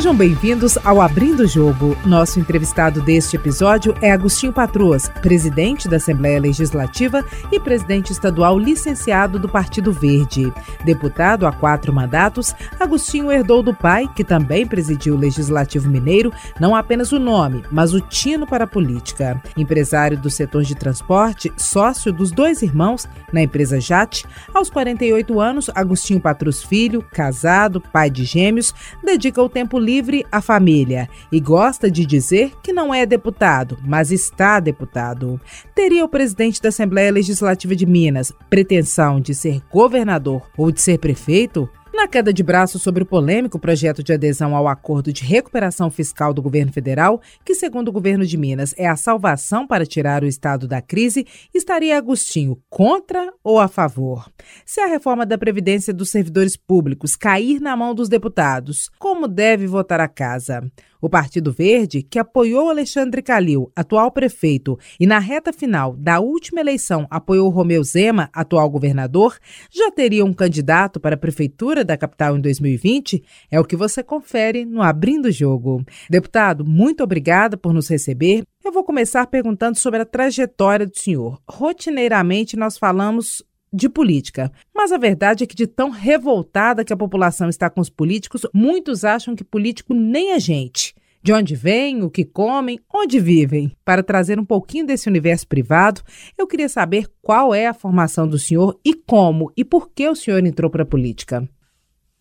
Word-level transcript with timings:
Sejam 0.00 0.16
bem-vindos 0.16 0.78
ao 0.82 0.98
Abrindo 1.02 1.40
o 1.40 1.46
Jogo. 1.46 1.94
Nosso 2.06 2.40
entrevistado 2.40 3.02
deste 3.02 3.36
episódio 3.36 3.94
é 4.00 4.10
Agostinho 4.10 4.50
Patroas, 4.50 5.10
presidente 5.20 5.86
da 5.86 5.98
Assembleia 5.98 6.40
Legislativa 6.40 7.22
e 7.52 7.60
presidente 7.60 8.10
estadual 8.10 8.58
licenciado 8.58 9.38
do 9.38 9.46
Partido 9.46 9.92
Verde. 9.92 10.50
Deputado 10.86 11.46
há 11.46 11.52
quatro 11.52 11.92
mandatos, 11.92 12.54
Agostinho 12.80 13.30
herdou 13.30 13.62
do 13.62 13.74
pai, 13.74 14.08
que 14.16 14.24
também 14.24 14.66
presidiu 14.66 15.16
o 15.16 15.18
Legislativo 15.18 15.86
Mineiro, 15.86 16.32
não 16.58 16.74
apenas 16.74 17.12
o 17.12 17.18
nome, 17.18 17.62
mas 17.70 17.92
o 17.92 18.00
tino 18.00 18.46
para 18.46 18.64
a 18.64 18.66
política. 18.66 19.38
Empresário 19.54 20.16
do 20.16 20.30
setor 20.30 20.62
de 20.62 20.74
transporte, 20.74 21.52
sócio 21.58 22.10
dos 22.10 22.30
dois 22.30 22.62
irmãos 22.62 23.06
na 23.30 23.42
empresa 23.42 23.78
JAT, 23.78 24.24
aos 24.54 24.70
48 24.70 25.38
anos, 25.38 25.70
Agostinho 25.74 26.22
Patrus 26.22 26.62
Filho, 26.62 27.04
casado, 27.12 27.82
pai 27.82 28.08
de 28.08 28.24
gêmeos, 28.24 28.74
dedica 29.04 29.42
o 29.42 29.48
tempo 29.48 29.60
tempo 29.60 29.78
livre 29.90 30.24
à 30.30 30.40
família 30.40 31.08
e 31.32 31.40
gosta 31.40 31.90
de 31.90 32.06
dizer 32.06 32.52
que 32.62 32.72
não 32.72 32.94
é 32.94 33.04
deputado, 33.04 33.76
mas 33.84 34.12
está 34.12 34.60
deputado. 34.60 35.40
Teria 35.74 36.04
o 36.04 36.08
presidente 36.08 36.62
da 36.62 36.68
Assembleia 36.68 37.10
Legislativa 37.10 37.74
de 37.74 37.86
Minas 37.86 38.32
pretensão 38.48 39.20
de 39.20 39.34
ser 39.34 39.60
governador 39.68 40.48
ou 40.56 40.70
de 40.70 40.80
ser 40.80 40.98
prefeito? 40.98 41.68
Na 41.92 42.06
queda 42.06 42.32
de 42.32 42.42
braço 42.42 42.78
sobre 42.78 43.02
o 43.02 43.06
polêmico 43.06 43.58
projeto 43.58 44.02
de 44.02 44.12
adesão 44.12 44.54
ao 44.54 44.68
acordo 44.68 45.12
de 45.12 45.24
recuperação 45.24 45.90
fiscal 45.90 46.32
do 46.32 46.40
governo 46.40 46.72
federal, 46.72 47.20
que, 47.44 47.54
segundo 47.54 47.88
o 47.88 47.92
governo 47.92 48.24
de 48.24 48.36
Minas, 48.36 48.72
é 48.78 48.88
a 48.88 48.96
salvação 48.96 49.66
para 49.66 49.84
tirar 49.84 50.22
o 50.22 50.26
estado 50.26 50.68
da 50.68 50.80
crise, 50.80 51.26
estaria 51.52 51.98
Agostinho 51.98 52.62
contra 52.70 53.32
ou 53.42 53.58
a 53.58 53.66
favor? 53.66 54.30
Se 54.64 54.80
a 54.80 54.86
reforma 54.86 55.26
da 55.26 55.36
Previdência 55.36 55.92
dos 55.92 56.10
servidores 56.10 56.56
públicos 56.56 57.16
cair 57.16 57.60
na 57.60 57.76
mão 57.76 57.94
dos 57.94 58.08
deputados, 58.08 58.88
como 58.98 59.26
deve 59.26 59.66
votar 59.66 60.00
a 60.00 60.08
casa? 60.08 60.62
O 61.00 61.08
Partido 61.08 61.52
Verde, 61.52 62.02
que 62.02 62.18
apoiou 62.18 62.68
Alexandre 62.68 63.22
Calil, 63.22 63.70
atual 63.74 64.10
prefeito, 64.10 64.78
e 64.98 65.06
na 65.06 65.18
reta 65.18 65.52
final 65.52 65.96
da 65.96 66.20
última 66.20 66.60
eleição 66.60 67.06
apoiou 67.10 67.48
Romeu 67.50 67.82
Zema, 67.82 68.28
atual 68.32 68.68
governador, 68.68 69.38
já 69.70 69.90
teria 69.90 70.24
um 70.24 70.32
candidato 70.32 71.00
para 71.00 71.14
a 71.14 71.18
prefeitura 71.18 71.84
da 71.84 71.96
capital 71.96 72.36
em 72.36 72.40
2020? 72.40 73.22
É 73.50 73.58
o 73.58 73.64
que 73.64 73.76
você 73.76 74.02
confere 74.02 74.64
no 74.64 74.82
Abrindo 74.82 75.26
o 75.26 75.32
Jogo. 75.32 75.84
Deputado, 76.08 76.64
muito 76.64 77.02
obrigada 77.02 77.56
por 77.56 77.72
nos 77.72 77.88
receber. 77.88 78.44
Eu 78.62 78.72
vou 78.72 78.84
começar 78.84 79.26
perguntando 79.26 79.78
sobre 79.78 80.00
a 80.00 80.04
trajetória 80.04 80.86
do 80.86 80.98
senhor. 80.98 81.40
Rotineiramente 81.48 82.56
nós 82.56 82.76
falamos 82.76 83.42
de 83.72 83.88
política. 83.88 84.50
Mas 84.74 84.92
a 84.92 84.98
verdade 84.98 85.44
é 85.44 85.46
que, 85.46 85.54
de 85.54 85.66
tão 85.66 85.90
revoltada 85.90 86.84
que 86.84 86.92
a 86.92 86.96
população 86.96 87.48
está 87.48 87.70
com 87.70 87.80
os 87.80 87.90
políticos, 87.90 88.46
muitos 88.52 89.04
acham 89.04 89.36
que 89.36 89.44
político 89.44 89.94
nem 89.94 90.32
é 90.32 90.40
gente. 90.40 90.94
De 91.22 91.32
onde 91.34 91.54
vêm, 91.54 92.02
o 92.02 92.10
que 92.10 92.24
comem, 92.24 92.80
onde 92.92 93.20
vivem. 93.20 93.72
Para 93.84 94.02
trazer 94.02 94.40
um 94.40 94.44
pouquinho 94.44 94.86
desse 94.86 95.08
universo 95.08 95.46
privado, 95.46 96.00
eu 96.36 96.46
queria 96.46 96.68
saber 96.68 97.06
qual 97.20 97.54
é 97.54 97.66
a 97.66 97.74
formação 97.74 98.26
do 98.26 98.38
senhor 98.38 98.78
e 98.82 98.94
como 98.94 99.52
e 99.54 99.62
por 99.62 99.90
que 99.90 100.08
o 100.08 100.14
senhor 100.14 100.44
entrou 100.46 100.70
para 100.70 100.82
a 100.82 100.86
política. 100.86 101.46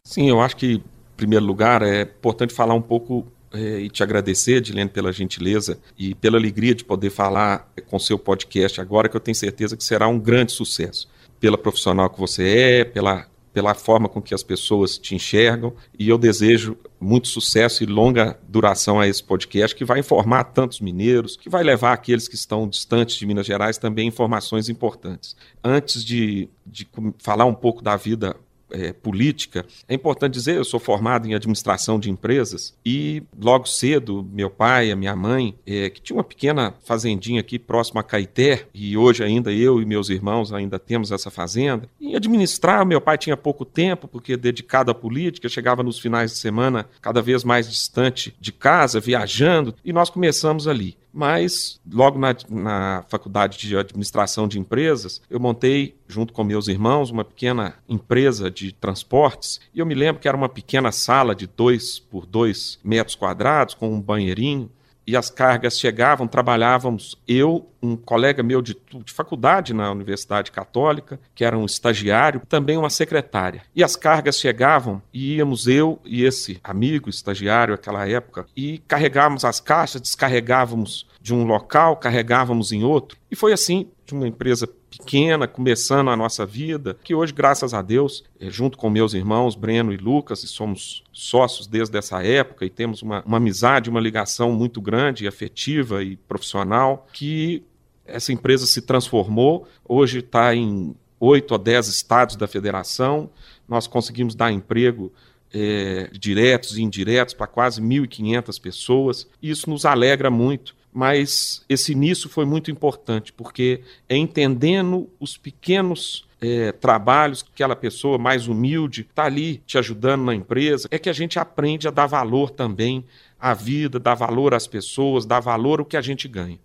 Sim, 0.04 0.30
eu 0.30 0.42
acho 0.42 0.58
que, 0.58 0.74
em 0.74 0.84
primeiro 1.16 1.46
lugar, 1.46 1.82
é 1.82 2.02
importante 2.02 2.54
falar 2.54 2.74
um 2.74 2.82
pouco 2.82 3.26
é, 3.54 3.80
e 3.80 3.90
te 3.90 4.04
agradecer, 4.04 4.60
Dilene, 4.60 4.90
pela 4.90 5.14
gentileza 5.14 5.80
e 5.98 6.14
pela 6.14 6.38
alegria 6.38 6.76
de 6.76 6.84
poder 6.84 7.10
falar 7.10 7.72
com 7.88 7.98
seu 7.98 8.20
podcast 8.20 8.82
agora, 8.82 9.08
que 9.08 9.16
eu 9.16 9.22
tenho 9.22 9.36
certeza 9.36 9.78
que 9.78 9.84
será 9.84 10.10
um 10.10 10.20
grande 10.20 10.52
sucesso 10.52 11.08
pela 11.40 11.58
profissional 11.58 12.10
que 12.10 12.20
você 12.20 12.48
é, 12.48 12.84
pela, 12.84 13.26
pela 13.54 13.74
forma 13.74 14.08
com 14.10 14.22
que 14.22 14.34
as 14.34 14.44
pessoas 14.44 14.98
te 14.98 15.16
enxergam. 15.16 15.74
E 15.98 16.10
eu 16.10 16.18
desejo 16.18 16.78
muito 17.00 17.28
sucesso 17.28 17.84
e 17.84 17.86
longa 17.86 18.38
duração 18.48 19.00
a 19.00 19.08
esse 19.08 19.24
podcast, 19.24 19.76
que 19.76 19.86
vai 19.86 20.00
informar 20.00 20.44
tantos 20.46 20.80
mineiros, 20.80 21.38
que 21.38 21.50
vai 21.50 21.64
levar 21.64 21.94
aqueles 21.94 22.28
que 22.28 22.36
estão 22.36 22.68
distantes 22.68 23.16
de 23.16 23.26
Minas 23.26 23.46
Gerais 23.46 23.78
também 23.78 24.08
informações 24.08 24.70
importantes. 24.70 25.36
Antes 25.64 26.04
de, 26.04 26.50
de 26.66 26.88
falar 27.18 27.46
um 27.46 27.56
pouco 27.56 27.82
da 27.82 27.96
vida 27.96 28.36
é, 28.72 28.94
política, 28.94 29.66
é 29.88 29.94
importante 29.94 30.34
dizer, 30.34 30.56
eu 30.56 30.64
sou 30.64 30.80
formado 30.80 31.28
em 31.28 31.34
administração 31.34 32.00
de 32.00 32.10
empresas 32.10 32.74
e 32.86 33.24
logo 33.40 33.66
cedo 33.66 34.28
meu 34.32 34.50
pai, 34.50 34.92
a 34.92 34.96
minha 34.96 35.16
mãe, 35.16 35.56
é, 35.66 35.90
que 35.90 36.02
tinha 36.02 36.18
uma 36.18 36.24
pequena 36.24 36.74
fazendinha 36.86 37.40
aqui 37.40 37.58
próximo 37.58 38.00
a 38.00 38.04
Caeté 38.04 38.68
e 38.74 38.98
hoje 38.98 39.24
ainda 39.24 39.52
eu 39.52 39.82
e 39.82 39.86
meus 39.86 40.10
irmãos 40.10 40.54
ainda 40.54 40.80
temos 40.80 41.12
essa 41.12 41.30
fazenda, 41.30 41.90
e 42.00 42.16
administrar, 42.16 42.86
meu 42.86 43.02
pai 43.02 43.18
tinha 43.18 43.38
pouco 43.38 43.66
tempo 43.66 44.08
porque 44.08 44.38
dedicado 44.38 44.92
à 44.92 44.96
política, 44.96 45.50
chegava 45.50 45.84
nos 45.84 46.00
finais 46.00 46.32
de 46.32 46.38
semana 46.38 46.88
cada 47.02 47.22
vez 47.22 47.44
mais 47.44 47.70
distante 47.70 48.36
de 48.40 48.52
casa, 48.52 49.00
viajando, 49.00 49.76
e 49.84 49.92
nós 49.94 50.10
começamos 50.10 50.68
ali 50.68 50.98
mas 51.14 51.80
logo 51.92 52.20
na, 52.20 52.36
na, 52.50 53.06
faculdade 53.10 53.58
de 53.58 53.76
administração 53.76 54.48
de 54.48 54.60
empresas, 54.60 55.22
eu 55.30 55.40
montei, 55.40 55.96
junto 56.08 56.34
com 56.34 56.44
meus 56.44 56.68
irmãos, 56.68 57.10
uma 57.10 57.26
pequena 57.26 57.76
empresa 57.88 58.50
de 58.50 58.72
transportes. 58.72 59.60
E 59.74 59.80
eu 59.80 59.86
me 59.86 59.96
lembro 59.96 60.22
que 60.22 60.28
era 60.28 60.38
uma 60.38 60.50
pequena 60.50 60.92
sala 60.92 61.36
de 61.36 61.48
dois 61.48 62.00
por 62.00 62.26
dois 62.26 62.80
metros 62.84 63.16
quadrados, 63.16 63.74
com 63.74 63.94
um 63.94 64.02
banheirinho 64.02 64.70
e 65.10 65.18
as 65.18 65.28
cargas 65.28 65.80
chegavam, 65.80 66.28
trabalhávamos 66.28 67.18
eu, 67.28 67.68
um 67.82 67.96
colega 67.96 68.44
meu 68.44 68.62
de, 68.62 68.78
de, 69.04 69.12
faculdade 69.12 69.74
na 69.74 69.92
Universidade 69.92 70.52
Católica, 70.52 71.20
que 71.34 71.44
era 71.44 71.58
um 71.58 71.66
estagiário, 71.66 72.44
também 72.48 72.78
uma 72.78 72.92
secretária. 72.92 73.64
E 73.76 73.84
as 73.84 73.96
cargas 73.96 74.40
chegavam 74.40 75.02
e 75.12 75.38
íamos 75.38 75.66
eu 75.66 76.00
e 76.06 76.24
esse 76.24 76.60
amigo 76.64 77.10
estagiário 77.10 77.72
naquela 77.72 78.08
época 78.08 78.46
e 78.56 78.78
carregávamos 78.88 79.44
as 79.44 79.60
caixas, 79.60 80.00
descarregávamos 80.00 81.08
de 81.30 81.34
um 81.36 81.44
local, 81.44 81.96
carregávamos 81.96 82.72
em 82.72 82.84
outro. 82.84 83.16
E 83.30 83.36
foi 83.36 83.54
assim, 83.54 83.88
de 84.04 84.16
uma 84.16 84.28
empresa 84.28 84.66
pequena, 84.66 85.48
começando 85.48 86.10
a 86.10 86.18
nossa 86.18 86.44
vida, 86.44 86.98
que 87.04 87.14
hoje, 87.14 87.32
graças 87.32 87.72
a 87.72 87.84
Deus, 87.84 88.24
eh, 88.40 88.50
junto 88.50 88.80
com 88.80 88.90
meus 88.90 89.14
irmãos 89.14 89.54
Breno 89.54 89.94
e 89.94 89.98
Lucas, 89.98 90.44
e 90.44 90.48
somos 90.48 91.04
sócios 91.14 91.68
desde 91.68 91.96
essa 91.96 92.24
época 92.24 92.66
e 92.66 92.70
temos 92.70 93.04
uma, 93.04 93.24
uma 93.24 93.38
amizade, 93.38 93.92
uma 93.92 94.00
ligação 94.00 94.52
muito 94.52 94.82
grande, 94.82 95.28
afetiva 95.28 96.04
e 96.04 96.16
profissional, 96.16 97.08
que 97.14 97.64
essa 98.04 98.34
empresa 98.34 98.66
se 98.66 98.82
transformou, 98.82 99.68
hoje 99.88 100.20
está 100.20 100.56
em 100.56 100.96
oito 101.20 101.54
a 101.54 101.60
dez 101.60 101.88
estados 101.88 102.36
da 102.36 102.48
federação, 102.48 103.30
nós 103.68 103.86
conseguimos 103.86 104.34
dar 104.34 104.52
emprego 104.52 105.14
é, 105.54 106.10
diretos 106.12 106.76
e 106.76 106.82
indiretos 106.82 107.36
para 107.36 107.46
quase 107.46 107.80
1.500 107.80 108.60
pessoas, 108.60 109.28
e 109.40 109.52
isso 109.52 109.70
nos 109.70 109.86
alegra 109.86 110.32
muito 110.32 110.79
mas 111.00 111.64
esse 111.70 111.94
início 111.94 112.28
foi 112.28 112.44
muito 112.44 112.70
importante, 112.70 113.32
porque 113.32 113.80
é 114.10 114.18
entendendo 114.18 115.10
os 115.18 115.38
pequenos 115.38 116.28
é, 116.42 116.74
trabalhos 116.74 117.42
que 117.42 117.52
aquela 117.54 117.74
pessoa 117.74 118.18
mais 118.18 118.50
humilde 118.50 119.08
está 119.10 119.24
ali 119.24 119.64
te 119.66 119.78
ajudando 119.78 120.26
na 120.26 120.36
empresa, 120.36 120.90
é 120.92 121.00
que 121.00 121.10
a 121.10 121.14
gente 121.14 121.40
aprende 121.40 121.88
a 121.88 121.92
dar 121.92 122.06
valor 122.06 122.50
também 122.50 123.06
à 123.40 123.54
vida, 123.54 123.98
dar 123.98 124.14
valor 124.14 124.54
às 124.54 124.68
pessoas, 124.68 125.26
dar 125.26 125.40
valor 125.40 125.80
ao 125.80 125.86
que 125.86 125.96
a 125.96 126.02
gente 126.02 126.28
ganha. 126.28 126.60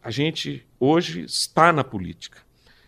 A 0.00 0.12
gente 0.12 0.64
hoje 0.78 1.24
está 1.24 1.72
na 1.72 1.82
política. 1.82 2.38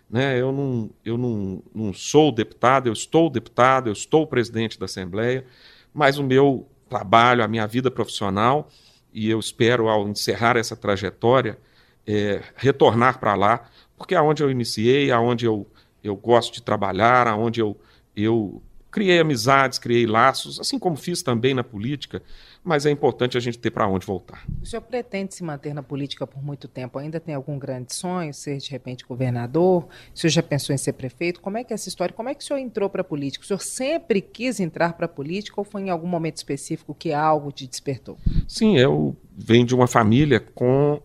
Né? 0.09 0.41
Eu, 0.41 0.53
não, 0.53 0.89
eu 1.05 1.19
não, 1.19 1.65
não 1.75 1.93
sou 1.93 2.31
deputado, 2.31 2.87
eu 2.87 2.93
estou 2.93 3.29
deputado, 3.29 3.89
eu 3.89 3.93
estou 3.93 4.25
presidente 4.25 4.79
da 4.79 4.85
Assembleia, 4.85 5.45
mas 5.93 6.17
o 6.17 6.23
meu 6.23 6.69
trabalho, 6.89 7.43
a 7.43 7.49
minha 7.49 7.67
vida 7.67 7.91
profissional 7.91 8.71
e 9.13 9.29
eu 9.31 9.39
espero, 9.39 9.89
ao 9.89 10.09
encerrar 10.09 10.57
essa 10.57 10.77
trajetória, 10.77 11.59
é, 12.07 12.43
retornar 12.57 13.19
para 13.19 13.35
lá, 13.35 13.69
porque 13.97 14.15
é 14.15 14.21
onde 14.21 14.43
eu 14.43 14.51
iniciei, 14.51 15.11
aonde 15.11 15.45
eu, 15.45 15.67
eu 16.03 16.17
gosto 16.17 16.53
de 16.53 16.63
trabalhar, 16.63 17.29
aonde 17.29 17.61
eu, 17.61 17.77
eu 18.17 18.63
criei 18.91 19.21
amizades, 19.21 19.79
criei 19.79 20.07
laços, 20.07 20.59
assim 20.61 20.79
como 20.79 20.97
fiz 20.97 21.23
também 21.23 21.55
na 21.55 21.65
política, 21.65 22.23
mas 22.65 22.87
é 22.87 22.91
importante 22.91 23.37
a 23.37 23.41
gente 23.41 23.59
ter 23.59 23.71
para 23.71 23.89
onde 23.89 24.07
voltar. 24.07 24.47
O 24.63 24.67
senhor 24.67 24.83
pretende 24.83 25.35
se 25.35 25.43
manter 25.43 25.75
na 25.75 25.83
política 25.83 26.27
por 26.27 26.43
muito 26.43 26.69
tempo? 26.69 26.99
Ainda 26.99 27.19
tem 27.19 27.35
algum 27.35 27.59
grande 27.59 27.95
sonho, 27.95 28.33
ser 28.33 28.59
de 28.59 28.71
repente 28.71 29.05
governador? 29.05 29.89
O 30.15 30.19
senhor 30.19 30.31
já 30.31 30.43
pensou 30.43 30.73
em 30.73 30.79
ser 30.79 30.93
prefeito? 30.93 31.41
Como 31.41 31.59
é 31.59 31.65
que 31.65 31.73
é 31.73 31.75
essa 31.75 31.89
história? 31.89 32.15
Como 32.15 32.29
é 32.29 32.35
que 32.35 32.43
o 32.43 32.47
senhor 32.47 32.61
entrou 32.61 32.89
para 32.89 33.01
a 33.01 33.05
política? 33.05 33.45
O 33.45 33.47
senhor 33.47 33.61
sempre 33.61 34.21
quis 34.21 34.61
entrar 34.61 34.93
para 34.93 35.07
a 35.07 35.09
política 35.09 35.61
ou 35.61 35.65
foi 35.65 35.83
em 35.83 35.91
algum 35.91 36.07
momento 36.07 36.37
específico 36.37 36.95
que 36.95 37.13
algo 37.13 37.51
te 37.51 37.67
despertou? 37.67 38.17
Sim, 38.47 38.79
eu 38.79 39.17
venho 39.37 39.67
de 39.67 39.75
uma 39.75 39.89
família 39.89 40.39
com 40.39 41.01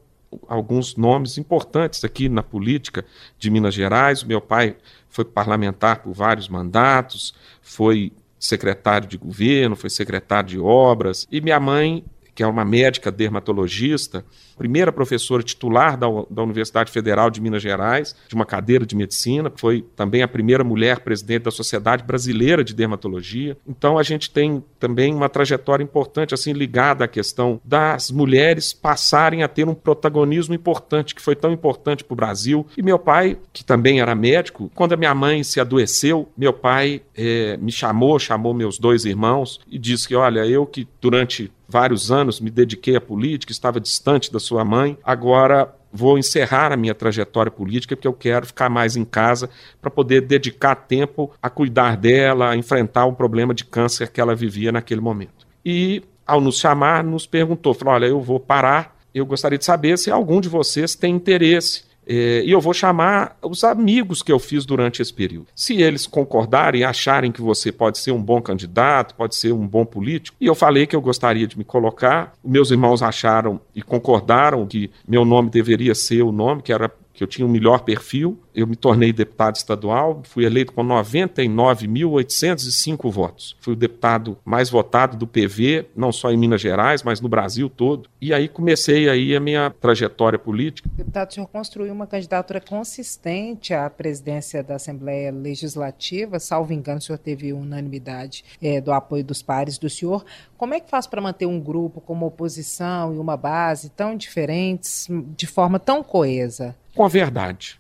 alguns 0.47 0.95
nomes 0.95 1.37
importantes 1.37 2.03
aqui 2.03 2.29
na 2.29 2.43
política 2.43 3.03
de 3.39 3.49
Minas 3.49 3.73
Gerais. 3.73 4.21
O 4.21 4.27
meu 4.27 4.41
pai 4.41 4.75
foi 5.09 5.25
parlamentar 5.25 6.03
por 6.03 6.13
vários 6.13 6.47
mandatos, 6.47 7.33
foi 7.61 8.11
secretário 8.39 9.07
de 9.07 9.17
governo, 9.17 9.75
foi 9.75 9.89
secretário 9.89 10.49
de 10.49 10.59
obras, 10.59 11.27
e 11.31 11.41
minha 11.41 11.59
mãe 11.59 12.03
que 12.37 12.43
é 12.43 12.47
uma 12.47 12.63
médica 12.63 13.11
dermatologista, 13.11 14.23
primeira 14.55 14.91
professora 14.91 15.41
titular 15.41 15.97
da, 15.97 16.05
da 16.29 16.43
Universidade 16.43 16.91
Federal 16.91 17.31
de 17.31 17.41
Minas 17.41 17.63
Gerais, 17.63 18.15
de 18.27 18.35
uma 18.35 18.45
cadeira 18.45 18.85
de 18.85 18.95
medicina, 18.95 19.51
foi 19.55 19.83
também 19.95 20.21
a 20.21 20.27
primeira 20.27 20.63
mulher 20.63 20.99
presidente 20.99 21.45
da 21.45 21.51
Sociedade 21.51 22.03
Brasileira 22.03 22.63
de 22.63 22.75
Dermatologia. 22.75 23.57
Então 23.67 23.97
a 23.97 24.03
gente 24.03 24.29
tem 24.29 24.63
também 24.79 25.15
uma 25.15 25.27
trajetória 25.27 25.83
importante 25.83 26.35
assim 26.35 26.53
ligada 26.53 27.05
à 27.05 27.07
questão 27.07 27.59
das 27.65 28.11
mulheres 28.11 28.71
passarem 28.71 29.41
a 29.41 29.47
ter 29.47 29.67
um 29.67 29.73
protagonismo 29.73 30.53
importante, 30.53 31.15
que 31.15 31.21
foi 31.23 31.35
tão 31.35 31.51
importante 31.51 32.03
para 32.03 32.13
o 32.13 32.17
Brasil. 32.17 32.67
E 32.77 32.83
meu 32.83 32.99
pai, 32.99 33.39
que 33.51 33.65
também 33.65 33.99
era 33.99 34.13
médico, 34.13 34.69
quando 34.75 34.93
a 34.93 34.97
minha 34.97 35.15
mãe 35.15 35.43
se 35.43 35.59
adoeceu, 35.59 36.29
meu 36.37 36.53
pai 36.53 37.01
é, 37.15 37.57
me 37.57 37.71
chamou, 37.71 38.19
chamou 38.19 38.53
meus 38.53 38.77
dois 38.77 39.05
irmãos 39.05 39.59
e 39.67 39.79
disse 39.79 40.07
que, 40.07 40.13
olha, 40.13 40.45
eu 40.45 40.67
que 40.67 40.87
durante 41.01 41.51
vários 41.67 42.11
anos 42.11 42.39
me 42.39 42.49
dediquei 42.49 42.95
à 42.95 43.01
política, 43.01 43.51
estava 43.51 43.79
distante 43.79 44.31
da 44.31 44.39
sua 44.39 44.63
mãe, 44.63 44.97
agora 45.03 45.73
vou 45.91 46.17
encerrar 46.17 46.71
a 46.71 46.77
minha 46.77 46.93
trajetória 46.93 47.51
política 47.51 47.95
porque 47.95 48.07
eu 48.07 48.13
quero 48.13 48.45
ficar 48.45 48.69
mais 48.69 48.95
em 48.95 49.05
casa 49.05 49.49
para 49.81 49.89
poder 49.89 50.21
dedicar 50.21 50.75
tempo 50.75 51.31
a 51.41 51.49
cuidar 51.49 51.97
dela, 51.97 52.49
a 52.49 52.55
enfrentar 52.55 53.05
o 53.05 53.13
problema 53.13 53.53
de 53.53 53.65
câncer 53.65 54.09
que 54.09 54.21
ela 54.21 54.35
vivia 54.35 54.71
naquele 54.71 55.01
momento. 55.01 55.47
E 55.65 56.03
ao 56.25 56.41
nos 56.41 56.59
chamar, 56.59 57.03
nos 57.03 57.25
perguntou, 57.25 57.73
falou: 57.73 57.95
"Olha, 57.95 58.05
eu 58.05 58.21
vou 58.21 58.39
parar, 58.39 58.95
eu 59.13 59.25
gostaria 59.25 59.57
de 59.57 59.65
saber 59.65 59.97
se 59.97 60.11
algum 60.11 60.39
de 60.39 60.49
vocês 60.49 60.93
tem 60.93 61.15
interesse 61.15 61.86
é, 62.07 62.43
e 62.45 62.51
eu 62.51 62.61
vou 62.61 62.73
chamar 62.73 63.37
os 63.41 63.63
amigos 63.63 64.23
que 64.23 64.31
eu 64.31 64.39
fiz 64.39 64.65
durante 64.65 65.01
esse 65.01 65.13
período. 65.13 65.47
Se 65.55 65.81
eles 65.81 66.07
concordarem 66.07 66.83
acharem 66.83 67.31
que 67.31 67.41
você 67.41 67.71
pode 67.71 67.97
ser 67.97 68.11
um 68.11 68.21
bom 68.21 68.41
candidato, 68.41 69.15
pode 69.15 69.35
ser 69.35 69.51
um 69.51 69.67
bom 69.67 69.85
político, 69.85 70.37
e 70.39 70.45
eu 70.45 70.55
falei 70.55 70.87
que 70.87 70.95
eu 70.95 71.01
gostaria 71.01 71.45
de 71.45 71.57
me 71.57 71.63
colocar, 71.63 72.33
meus 72.43 72.71
irmãos 72.71 73.03
acharam 73.03 73.59
e 73.75 73.81
concordaram 73.81 74.65
que 74.65 74.89
meu 75.07 75.25
nome 75.25 75.49
deveria 75.49 75.93
ser 75.93 76.21
o 76.21 76.31
nome, 76.31 76.61
que 76.61 76.71
era 76.71 76.91
que 77.17 77.23
eu 77.23 77.27
tinha 77.27 77.45
o 77.47 77.49
um 77.49 77.51
melhor 77.51 77.79
perfil, 77.79 78.39
eu 78.57 78.65
me 78.65 78.75
tornei 78.75 79.13
deputado 79.13 79.55
estadual, 79.55 80.23
fui 80.23 80.43
eleito 80.43 80.73
com 80.73 80.83
99.805 80.83 83.11
votos. 83.11 83.55
Fui 83.61 83.73
o 83.73 83.75
deputado 83.75 84.35
mais 84.43 84.67
votado 84.67 85.15
do 85.15 85.27
PV, 85.27 85.85
não 85.95 86.11
só 86.11 86.31
em 86.31 86.37
Minas 86.37 86.59
Gerais, 86.59 87.03
mas 87.03 87.21
no 87.21 87.29
Brasil 87.29 87.69
todo. 87.69 88.09
E 88.19 88.33
aí 88.33 88.47
comecei 88.47 89.07
aí 89.07 89.35
a 89.35 89.39
minha 89.39 89.69
trajetória 89.79 90.39
política. 90.39 90.89
Deputado, 90.91 91.29
o 91.29 91.33
senhor 91.35 91.45
construiu 91.45 91.93
uma 91.93 92.07
candidatura 92.07 92.59
consistente 92.59 93.75
à 93.75 93.87
presidência 93.91 94.63
da 94.63 94.77
Assembleia 94.77 95.31
Legislativa, 95.31 96.39
salvo 96.39 96.73
engano, 96.73 96.97
o 96.97 97.01
senhor 97.01 97.19
teve 97.19 97.53
unanimidade 97.53 98.43
é, 98.59 98.81
do 98.81 98.91
apoio 98.91 99.23
dos 99.23 99.43
pares 99.43 99.77
do 99.77 99.87
senhor. 99.87 100.25
Como 100.57 100.73
é 100.73 100.79
que 100.79 100.89
faz 100.89 101.05
para 101.05 101.21
manter 101.21 101.45
um 101.45 101.59
grupo 101.59 102.01
como 102.01 102.25
oposição 102.25 103.13
e 103.13 103.19
uma 103.19 103.37
base 103.37 103.91
tão 103.91 104.17
diferentes 104.17 105.07
de 105.37 105.45
forma 105.45 105.77
tão 105.77 106.01
coesa? 106.01 106.75
Com 106.95 107.05
a 107.05 107.07
verdade 107.07 107.79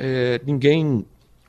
é, 0.00 0.40
ninguém 0.46 1.04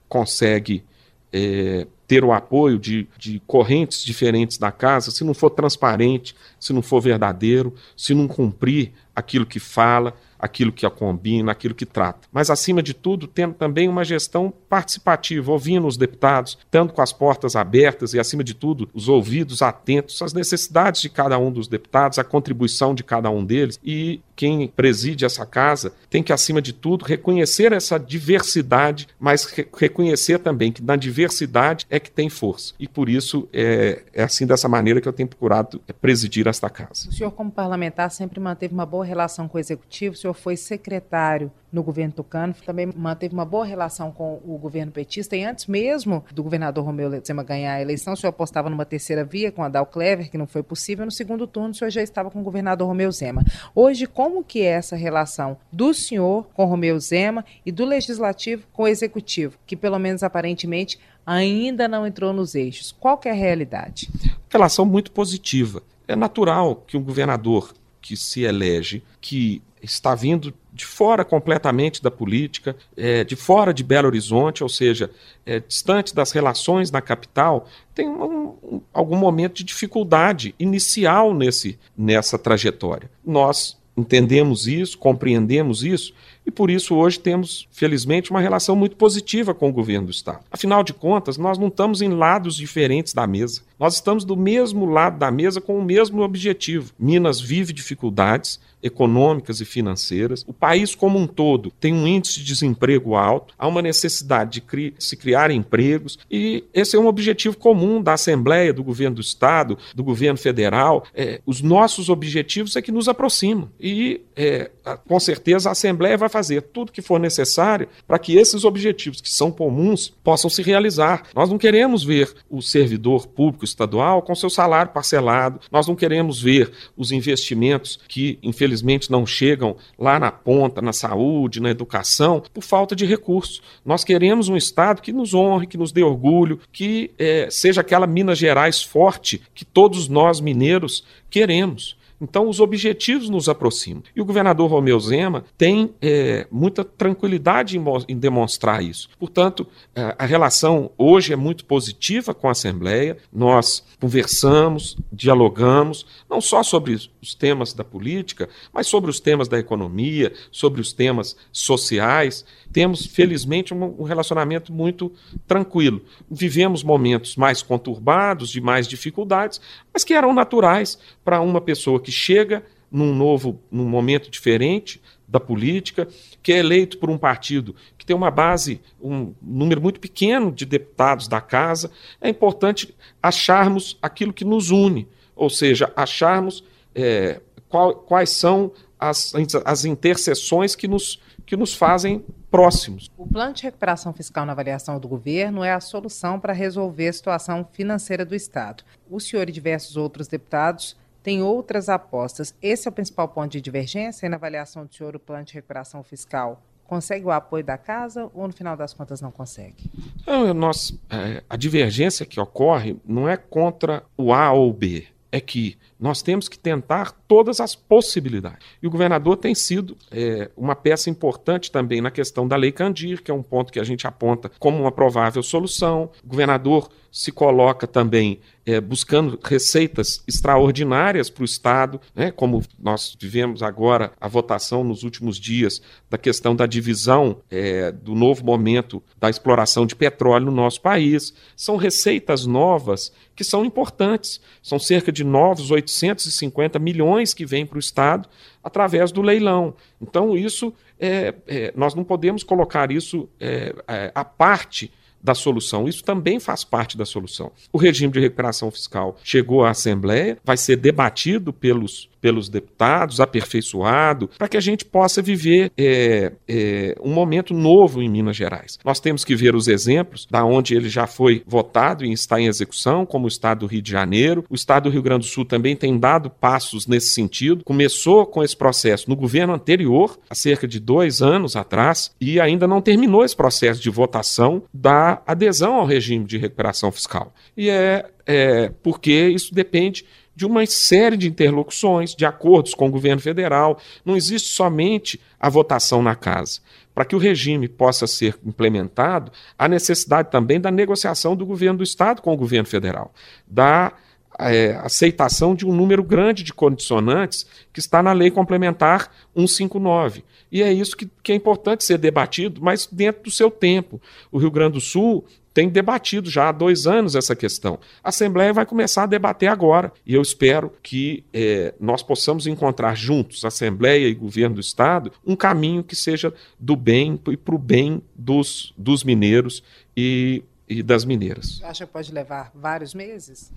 consegue 0.09 0.83
é, 1.31 1.88
ter 2.06 2.25
o 2.25 2.33
apoio 2.33 2.77
de, 2.77 3.07
de 3.18 3.42
correntes 3.48 4.03
diferentes 4.03 4.57
da 4.57 4.69
casa 4.69 5.09
se 5.09 5.24
não 5.24 5.33
for 5.33 5.50
transparente, 5.50 6.36
se 6.59 6.74
não 6.74 6.81
for 6.81 7.00
verdadeiro, 7.00 7.74
se 7.95 8.13
não 8.13 8.27
cumprir 8.27 8.92
aquilo 9.15 9.45
que 9.45 9.59
fala, 9.59 10.13
aquilo 10.42 10.72
que 10.72 10.86
a 10.86 10.90
combina, 10.90 11.52
aquilo 11.52 11.76
que 11.76 11.86
trata. 11.86 12.28
Mas, 12.32 12.50
acima 12.50 12.82
de 12.82 12.94
tudo, 12.94 13.28
tendo 13.28 13.54
também 13.54 13.88
uma 13.88 14.04
gestão 14.04 14.52
participativa, 14.68 15.52
ouvindo 15.52 15.86
os 15.88 15.98
deputados, 15.98 16.58
estando 16.60 16.92
com 16.92 17.02
as 17.02 17.14
portas 17.14 17.56
abertas 17.56 18.14
e, 18.14 18.20
acima 18.20 18.44
de 18.44 18.54
tudo, 18.54 18.90
os 18.94 19.08
ouvidos 19.08 19.62
atentos 19.62 20.22
às 20.22 20.34
necessidades 20.34 21.02
de 21.02 21.10
cada 21.10 21.38
um 21.38 21.52
dos 21.52 21.68
deputados, 21.68 22.18
à 22.18 22.24
contribuição 22.24 22.96
de 22.96 23.04
cada 23.04 23.30
um 23.30 23.46
deles. 23.46 23.80
E 23.84 24.22
quem 24.36 24.68
preside 24.68 25.24
essa 25.24 25.46
casa 25.46 25.94
tem 26.10 26.24
que, 26.24 26.34
acima 26.34 26.62
de 26.62 26.74
tudo, 26.74 27.06
reconhecer 27.06 27.72
essa 27.72 28.00
diversidade, 28.00 29.08
mas 29.20 29.46
re 29.46 29.68
reconhecer 29.78 30.40
também 30.40 30.72
que 30.72 30.82
na 30.82 30.96
diversidade 30.96 31.86
é 31.90 32.00
que 32.00 32.10
tem 32.10 32.30
força. 32.30 32.74
E 32.80 32.88
por 32.88 33.08
isso 33.08 33.48
é, 33.54 34.02
é 34.14 34.24
assim, 34.24 34.48
dessa 34.48 34.68
maneira, 34.68 35.00
que 35.00 35.08
eu 35.08 35.14
tenho 35.14 35.30
procurado 35.30 35.82
presidir 36.02 36.48
esta 36.48 36.70
casa. 36.70 37.10
O 37.10 37.14
senhor, 37.14 37.32
como 37.32 37.52
parlamentar, 37.52 38.10
sempre 38.10 38.40
manteve 38.40 38.74
uma 38.74 38.86
boa 38.86 39.06
relação 39.06 39.48
com 39.48 39.58
o 39.58 39.60
executivo, 39.60 40.16
o 40.16 40.18
senhor 40.18 40.31
foi 40.33 40.57
secretário 40.57 41.51
no 41.72 41.81
governo 41.81 42.13
Tucano, 42.13 42.54
também 42.66 42.92
manteve 42.95 43.33
uma 43.33 43.45
boa 43.45 43.66
relação 43.66 44.12
com 44.12 44.42
o 44.45 44.57
governo 44.57 44.92
petista 44.92 45.38
e 45.38 45.44
antes 45.44 45.68
mesmo 45.68 46.24
do 46.33 46.44
governador 46.44 46.83
Romeu 46.83 47.10
Zema 47.25 47.44
ganhar 47.44 47.75
a 47.75 47.81
eleição, 47.81 48.13
o 48.13 48.18
senhor 48.18 48.31
apostava 48.31 48.69
numa 48.69 48.86
terceira 48.86 49.24
via 49.24 49.51
com 49.51 49.63
a 49.63 49.69
Dal 49.69 49.86
Clever, 49.86 50.30
que 50.30 50.38
não 50.38 50.45
foi 50.45 50.62
possível, 50.62 51.06
no 51.06 51.12
segundo 51.12 51.48
turno 51.48 51.69
o 51.69 51.74
senhor 51.74 51.89
já 51.89 52.01
estava 52.01 52.30
com 52.30 52.42
o 52.42 52.44
governador 52.44 52.88
Romeu 52.88 53.12
Zema. 53.12 53.44
Hoje, 53.74 54.06
como 54.06 54.44
que 54.44 54.62
é 54.62 54.72
essa 54.72 54.95
relação 54.95 55.57
do 55.72 55.94
senhor 55.94 56.50
com 56.54 56.66
Romeu 56.66 57.00
Zema 57.00 57.45
e 57.66 57.72
do 57.72 57.86
legislativo 57.86 58.68
com 58.74 58.83
o 58.83 58.88
executivo, 58.88 59.57
que 59.66 59.78
pelo 59.78 59.98
menos 59.98 60.24
aparentemente 60.24 61.00
ainda 61.25 61.88
não 61.88 62.06
entrou 62.06 62.33
nos 62.33 62.54
eixos? 62.54 62.92
Qual 62.92 63.18
que 63.18 63.30
é 63.30 63.31
a 63.31 63.36
realidade? 63.36 64.10
Relação 64.50 64.86
muito 64.86 65.12
positiva. 65.12 65.81
É 66.07 66.16
natural 66.16 66.75
que 66.75 66.98
um 66.98 67.04
governador 67.04 67.74
que 68.01 68.18
se 68.18 68.42
elege, 68.42 69.04
que 69.22 69.62
está 69.81 70.16
vindo 70.16 70.54
de 70.74 70.86
fora 70.86 71.25
completamente 71.25 72.01
da 72.01 72.10
política, 72.10 72.75
é, 72.95 73.24
de 73.24 73.36
fora 73.36 73.74
de 73.74 73.83
Belo 73.83 74.07
Horizonte, 74.07 74.63
ou 74.63 74.69
seja, 74.69 75.12
é, 75.45 75.60
distante 75.60 76.16
das 76.16 76.31
relações 76.31 76.92
na 76.92 77.01
capital, 77.01 77.68
tem 77.94 78.07
um, 78.07 78.56
um, 78.63 78.81
algum 78.94 79.18
momento 79.18 79.56
de 79.56 79.63
dificuldade 79.63 80.56
inicial 80.57 81.33
nesse, 81.33 81.78
nessa 81.98 82.38
trajetória. 82.39 83.10
Nós 83.25 83.78
entendemos 83.98 84.68
isso, 84.68 84.98
compreendemos 84.98 85.83
isso, 85.83 86.13
e 86.45 86.50
por 86.50 86.72
isso 86.72 86.95
hoje 86.95 87.19
temos, 87.19 87.68
felizmente, 87.72 88.31
uma 88.31 88.42
relação 88.42 88.75
muito 88.75 88.95
positiva 88.95 89.54
com 89.54 89.69
o 89.69 89.74
governo 89.74 90.07
do 90.07 90.12
Estado. 90.12 90.39
Afinal 90.50 90.83
de 90.83 90.94
contas, 90.94 91.38
nós 91.38 91.57
não 91.57 91.68
estamos 91.68 92.01
em 92.01 92.10
lados 92.10 92.56
diferentes 92.56 93.13
da 93.13 93.28
mesa. 93.28 93.62
Nós 93.80 93.95
estamos 93.95 94.24
do 94.24 94.36
mesmo 94.36 94.86
lado 94.86 95.19
da 95.19 95.30
mesa 95.30 95.62
com 95.62 95.78
o 95.78 95.83
mesmo 95.83 96.22
objetivo. 96.22 96.94
Minas 96.98 97.39
vive 97.39 97.74
dificuldades, 97.74 98.60
econômicas 98.81 99.62
e 99.62 99.66
financeiras. 99.66 100.44
O 100.48 100.54
país 100.54 100.95
como 100.95 101.19
um 101.19 101.28
todo 101.28 101.72
tem 101.80 101.94
um 101.94 102.07
índice 102.07 102.39
de 102.39 102.45
desemprego 102.45 103.16
alto, 103.16 103.54
há 103.57 103.68
uma 103.68 103.81
necessidade 103.81 104.51
de 104.51 104.62
cri 104.62 104.94
se 104.98 105.16
criar 105.16 105.51
empregos 105.51 106.19
e 106.30 106.63
esse 106.74 106.95
é 106.95 107.00
um 107.00 107.07
objetivo 107.07 107.57
comum 107.57 108.01
da 108.01 108.13
Assembleia, 108.13 108.74
do 108.74 108.83
governo 108.83 109.16
do 109.16 109.22
Estado, 109.22 109.78
do 109.95 110.04
governo 110.04 110.38
federal. 110.38 111.06
É, 111.13 111.42
os 111.45 111.62
nossos 111.62 112.10
objetivos 112.10 112.75
é 112.75 112.81
que 112.81 112.92
nos 112.92 113.07
aproximam 113.07 113.69
e 113.80 114.22
é, 114.36 114.72
com 115.07 115.19
certeza 115.19 115.69
a 115.69 115.72
Assembleia 115.74 116.18
vai 116.18 116.30
fazer 116.30 116.62
tudo 116.62 116.92
que 116.92 117.02
for 117.02 117.19
necessário 117.19 117.88
para 118.07 118.19
que 118.19 118.35
esses 118.35 118.64
objetivos 118.64 119.21
que 119.21 119.30
são 119.30 119.52
comuns 119.52 120.09
possam 120.23 120.50
se 120.50 120.61
realizar. 120.61 121.23
Nós 121.35 121.50
não 121.50 121.57
queremos 121.57 122.04
ver 122.04 122.33
o 122.50 122.61
servidor 122.61 123.28
público 123.28 123.66
estadual 123.66 124.21
com 124.21 124.33
seu 124.35 124.50
salário 124.50 124.92
parcelado, 124.92 125.59
nós 125.71 125.88
não 125.88 125.95
queremos 125.95 126.42
ver 126.42 126.71
os 126.97 127.11
investimentos 127.11 128.00
que, 128.07 128.40
infelizmente, 128.42 128.70
infelizmente 128.71 129.11
não 129.11 129.25
chegam 129.25 129.75
lá 129.99 130.19
na 130.19 130.31
ponta, 130.31 130.81
na 130.81 130.94
saúde, 130.94 131.59
na 131.59 131.69
educação, 131.69 132.42
por 132.54 132.63
falta 132.63 132.95
de 132.95 133.06
recursos. 133.06 133.61
Nós 133.85 134.04
queremos 134.04 134.47
um 134.47 134.56
Estado 134.56 135.01
que 135.01 135.11
nos 135.11 135.33
honre, 135.33 135.68
que 135.68 135.78
nos 135.78 135.92
dê 135.92 136.01
orgulho, 136.01 136.59
que 136.71 137.11
é, 137.19 137.47
seja 137.49 137.81
aquela 137.81 138.07
Minas 138.07 138.37
Gerais 138.37 138.81
forte 138.81 139.42
que 139.54 139.66
todos 139.66 140.07
nós 140.07 140.40
mineiros 140.40 141.04
queremos. 141.30 141.97
Então, 142.21 142.47
os 142.47 142.59
objetivos 142.59 143.30
nos 143.30 143.49
aproximam. 143.49 144.04
E 144.16 144.21
o 144.21 144.25
governador 144.25 144.69
Romeu 144.69 144.99
Zema 144.99 145.44
tem 145.57 145.94
é, 145.99 146.45
muita 146.51 146.83
tranquilidade 146.83 147.78
em, 147.78 147.83
em, 148.07 148.18
demonstrar 148.18 148.83
isso. 148.83 149.09
Portanto, 149.19 149.68
a, 149.95 150.23
a 150.23 150.25
relação 150.28 150.92
hoje 150.97 151.33
é 151.33 151.35
muito 151.35 151.66
positiva 151.66 152.33
com 152.33 152.47
a 152.47 152.51
Assembleia. 152.51 153.18
Nós 153.33 153.83
conversamos, 153.99 154.95
dialogamos, 155.11 156.06
não 156.30 156.40
só 156.40 156.61
sobre 156.61 156.94
os 156.94 157.33
temas 157.33 157.73
da 157.73 157.83
política, 157.83 158.47
mas 158.71 158.85
sobre 158.85 159.09
os 159.09 159.19
temas 159.19 159.47
da 159.47 159.57
economia, 159.57 160.31
sobre 160.51 160.80
os 160.80 160.94
temas 160.94 161.35
sociais. 161.51 162.45
Temos, 162.71 163.06
felizmente, 163.06 163.73
um, 163.73 164.04
relacionamento 164.04 164.71
muito 164.71 165.11
tranquilo. 165.45 166.01
Vivemos 166.30 166.83
momentos 166.83 167.35
mais 167.35 167.61
conturbados, 167.61 168.49
de 168.49 168.61
mais 168.61 168.87
dificuldades, 168.87 169.59
mas 169.94 170.04
que 170.04 170.13
eram 170.13 170.33
naturais 170.33 170.97
para 171.23 171.42
uma 171.42 171.59
pessoa 171.59 171.99
que 171.99 172.11
chega 172.11 172.63
num 172.92 173.16
novo, 173.16 173.59
num 173.71 173.87
momento 173.87 174.30
diferente 174.30 175.01
da 175.28 175.40
política, 175.40 176.07
que 176.44 176.51
é 176.51 176.57
eleito 176.57 176.97
por 176.97 177.09
um 177.09 177.18
partido 177.18 177.73
que 177.97 178.06
tem 178.06 178.16
uma 178.16 178.30
base, 178.30 178.81
um 179.01 179.33
número 179.42 179.81
muito 179.81 179.99
pequeno 179.99 180.51
de 180.51 180.66
deputados 180.66 181.28
da 181.28 181.40
casa, 181.40 181.90
é 182.19 182.28
importante 182.28 182.94
acharmos 183.23 183.97
aquilo 184.01 184.33
que 184.33 184.44
nos 184.44 184.71
une, 184.71 185.07
ou 185.33 185.49
seja, 185.49 185.92
acharmos 185.95 186.66
é, 186.94 187.40
qual, 187.69 187.95
quais 187.95 188.31
são 188.31 188.73
as, 188.99 189.33
as 189.63 189.85
interseções 189.85 190.75
que 190.75 190.87
nos, 190.87 191.21
que 191.45 191.56
nos 191.56 191.73
fazem 191.73 192.25
próximos. 192.52 193.10
O 193.18 193.26
plano 193.26 193.54
de 193.54 193.64
recuperação 193.64 194.12
fiscal 194.12 194.46
na 194.46 194.52
avaliação 194.52 195.00
do 195.00 195.08
governo 195.08 195.64
é 195.64 195.72
a 195.72 195.80
solução 195.80 196.38
para 196.38 196.52
resolver 196.52 197.08
a 197.08 197.14
situação 197.14 197.68
financeira 197.72 198.26
do 198.26 198.36
Estado. 198.36 198.84
O 199.10 199.20
senhor 199.20 199.48
e 199.48 199.54
diversos 199.54 199.96
outros 199.96 200.28
deputados 200.28 200.98
tem 201.24 201.42
outras 201.42 201.88
apostas. 201.88 202.54
Esse 202.62 202.88
é 202.88 202.92
o 202.92 202.94
principal 202.94 203.30
ponto 203.30 203.52
de 203.52 203.62
divergência 203.62 204.28
na 204.28 204.36
avaliação 204.36 204.86
do 204.86 204.94
senhor, 204.94 205.16
o 205.16 205.20
plano 205.20 205.46
de 205.46 205.54
recuperação 205.54 206.04
fiscal 206.04 206.62
consegue 206.92 207.26
o 207.26 207.31
apoio 207.31 207.64
da 207.64 207.78
casa 207.78 208.30
ou 208.34 208.46
no 208.46 208.54
final 208.54 208.76
das 208.76 208.94
contas 208.94 209.22
não 209.22 209.31
consegue? 209.31 209.90
Não, 210.28 210.54
nós, 210.54 210.94
é, 211.10 211.42
a 211.50 211.56
divergência 211.56 212.26
que 212.26 212.38
ocorre 212.38 212.98
não 213.06 213.30
é 213.30 213.38
contra 213.38 214.04
o 214.18 214.34
A 214.34 214.52
ou 214.52 214.70
o 214.70 214.74
B, 214.74 215.08
é 215.31 215.40
que 215.40 215.78
nós 216.00 216.21
temos 216.21 216.50
que 216.50 216.57
tentar 216.57 217.11
todas 217.28 217.59
as 217.59 217.76
possibilidades. 217.76 218.66
E 218.81 218.88
o 218.88 218.90
governador 218.90 219.38
tem 219.38 219.56
sido 219.56 219.95
é, 220.11 220.50
uma 220.57 220.76
peça 220.76 221.09
importante 221.09 221.71
também 221.71 222.02
na 222.02 222.11
questão 222.11 222.47
da 222.47 222.56
Lei 222.56 222.71
Candir, 222.71 223.21
que 223.21 223.31
é 223.31 223.33
um 223.33 223.44
ponto 223.44 223.71
que 223.71 223.80
a 223.80 223.83
gente 223.83 224.06
aponta 224.06 224.52
como 224.59 224.80
uma 224.80 224.92
provável 224.92 225.42
solução. 225.42 226.09
O 226.23 226.28
governador 226.28 226.90
se 227.11 227.31
coloca 227.31 227.85
também 227.85 228.40
é, 228.66 228.80
buscando 228.80 229.38
receitas 229.44 230.23
extraordinárias 230.28 231.30
para 231.30 231.42
o 231.42 231.45
Estado, 231.45 232.00
né, 232.16 232.31
como 232.31 232.64
nós 232.80 233.11
tivemos 233.11 233.61
agora 233.61 234.14
a 234.19 234.28
votação 234.28 234.83
nos 234.83 235.04
últimos 235.04 235.38
dias 235.38 235.81
da 236.09 236.18
questão 236.18 236.56
da 236.56 236.66
divisão 236.66 237.42
é, 237.50 237.92
do 237.92 238.16
novo 238.16 238.45
momento 238.45 239.04
da 239.19 239.30
exploração 239.30 239.85
de 239.85 239.95
petróleo 239.95 240.45
no 240.45 240.52
nosso 240.52 240.80
país. 240.81 241.33
São 241.56 241.76
receitas 241.76 242.45
novas 242.45 243.11
que 243.42 243.44
são 243.44 243.66
importantes. 243.66 244.40
São 244.62 244.78
cerca 244.78 245.12
de 245.12 245.24
novos 245.24 245.71
850 245.71 246.78
milhões 246.78 247.33
que 247.33 247.44
vêm 247.44 247.66
para 247.66 247.78
o 247.78 247.80
Estado 247.80 248.30
através 248.64 249.12
do 249.12 249.19
leilão. 249.19 249.74
Então, 250.00 250.38
isso 250.38 250.71
é, 251.00 251.33
é, 251.48 251.74
nós 251.76 251.95
não 251.95 252.04
podemos 252.04 252.44
colocar 252.44 252.92
isso 252.92 253.28
é, 253.40 253.74
é 253.88 254.12
à 254.14 254.24
parte 254.24 254.92
da 255.23 255.33
solução. 255.33 255.87
Isso 255.87 256.04
também 256.04 256.40
faz 256.40 256.63
parte 256.63 256.97
da 256.97 257.06
solução. 257.06 257.51
O 257.71 257.78
regime 257.78 258.11
de 258.11 258.19
recuperação 258.19 258.71
fiscal 258.71 259.18
chegou 259.23 259.63
à 259.63 259.71
Assembleia, 259.71 260.37
vai 260.44 260.57
ser 260.57 260.75
debatido 260.75 261.54
pelos 261.54 262.11
pelos 262.21 262.47
deputados, 262.47 263.19
aperfeiçoado, 263.19 264.30
para 264.37 264.47
que 264.47 264.56
a 264.56 264.61
gente 264.61 264.85
possa 264.85 265.21
viver 265.21 265.71
é, 265.75 266.31
é, 266.47 266.95
um 267.01 267.11
momento 267.11 267.54
novo 267.54 268.01
em 268.01 268.07
Minas 268.07 268.37
Gerais. 268.37 268.78
Nós 268.85 268.99
temos 268.99 269.25
que 269.25 269.35
ver 269.35 269.56
os 269.56 269.68
exemplos 269.68 270.28
da 270.30 270.45
onde 270.45 270.75
ele 270.75 270.87
já 270.87 271.07
foi 271.07 271.44
votado 271.47 272.06
e 272.06 272.13
está 272.13 272.40
em 272.40 272.45
execução, 272.45 273.06
como 273.06 273.25
o 273.25 273.28
Estado 273.28 273.61
do 273.61 273.66
Rio 273.66 273.81
de 273.81 273.92
Janeiro. 273.92 274.45
O 274.49 274.56
Estado 274.56 274.83
do 274.83 274.90
Rio 274.94 275.01
Grande 275.01 275.25
do 275.25 275.31
Sul 275.31 275.44
também 275.44 275.75
tem 275.75 275.97
dado 275.97 276.30
passos 276.30 276.85
nesse 276.85 277.09
sentido. 277.09 277.63
Começou 277.63 278.25
com 278.28 278.44
esse 278.44 278.56
processo 278.56 279.09
no 279.09 279.16
governo 279.16 279.54
anterior, 279.54 280.19
há 280.30 280.35
cerca 280.35 280.68
de 280.68 280.80
dois 280.80 281.21
anos 281.21 281.56
atrás, 281.56 282.11
e 282.21 282.40
ainda 282.40 282.68
não 282.68 282.81
terminou 282.81 283.25
esse 283.25 283.35
processo 283.35 283.81
de 283.81 283.90
votação 283.90 284.61
da 284.71 285.10
adesão 285.25 285.75
ao 285.75 285.85
regime 285.85 286.25
de 286.25 286.37
recuperação 286.37 286.91
fiscal. 286.91 287.33
E 287.56 287.69
é, 287.69 288.06
é 288.25 288.71
porque 288.83 289.30
isso 289.30 289.53
depende 289.53 290.06
de 290.35 290.45
uma 290.45 290.65
série 290.65 291.18
de 291.18 291.27
interlocuções, 291.27 292.15
de 292.15 292.25
acordos 292.25 292.73
com 292.73 292.87
o 292.87 292.91
governo 292.91 293.21
federal. 293.21 293.80
Não 294.06 294.15
existe 294.15 294.49
somente 294.49 295.19
a 295.39 295.49
votação 295.49 296.01
na 296.01 296.15
casa. 296.15 296.59
Para 296.94 297.06
que 297.06 297.15
o 297.15 297.19
regime 297.19 297.68
possa 297.68 298.06
ser 298.07 298.37
implementado, 298.45 299.31
há 299.57 299.68
necessidade 299.68 300.30
também 300.30 300.59
da 300.59 300.71
negociação 300.71 301.35
do 301.35 301.45
governo 301.45 301.77
do 301.77 301.83
Estado 301.83 302.21
com 302.21 302.33
o 302.33 302.37
governo 302.37 302.68
federal, 302.68 303.13
da 303.47 303.94
é, 304.42 304.76
aceitação 304.83 305.54
de 305.54 305.66
um 305.66 305.74
número 305.74 306.04
grande 306.04 306.44
de 306.44 306.54
condicionantes 306.54 307.45
que 307.71 307.80
está 307.80 308.02
na 308.02 308.14
Lei 308.14 308.31
Complementar 308.31 309.12
159. 309.36 310.24
E 310.52 310.62
é 310.62 310.71
isso 310.71 310.98
que, 310.98 311.10
que 311.24 311.31
é 311.31 311.36
importante 311.36 311.83
ser 311.83 311.98
debatido, 311.98 312.62
mas 312.62 312.88
dentro 312.92 313.24
do 313.24 313.31
seu 313.31 313.50
tempo. 313.50 314.02
O 314.31 314.38
Rio 314.38 314.52
Grande 314.52 314.74
do 314.74 314.81
Sul 314.81 315.26
tem 315.54 315.68
debatido 315.68 316.30
já 316.30 316.50
há 316.50 316.52
dois 316.52 316.88
anos 316.88 317.16
essa 317.16 317.36
questão. 317.36 317.78
A 318.04 318.10
Assembleia 318.10 318.54
vai 318.54 318.66
começar 318.66 319.04
a 319.04 319.07
debater 319.07 319.50
agora. 319.50 319.92
E 320.06 320.14
eu 320.14 320.21
espero 320.21 320.71
que 320.81 321.24
é, 321.33 321.74
nós 321.80 322.02
possamos 322.02 322.48
encontrar 322.48 322.95
juntos, 322.95 323.44
Assembleia 323.44 324.07
e 324.07 324.14
governo 324.14 324.56
do 324.56 324.62
Estado, 324.62 325.12
um 325.26 325.36
caminho 325.36 325.83
que 325.83 325.95
seja 325.95 326.33
do 326.60 326.76
bem 326.76 327.19
e 327.30 327.38
para 327.38 327.56
o 327.56 327.57
bem 327.57 328.02
dos, 328.16 328.74
dos 328.78 329.04
mineiros 329.04 329.62
e, 329.95 330.44
e 330.71 330.81
das 330.81 331.04
mineiras. 331.04 331.57
Você 331.57 331.66
acha 331.66 331.85
que 331.85 331.92
pode 331.92 332.13
levar 332.13 332.49
vários 332.56 332.94
meses? 332.94 333.51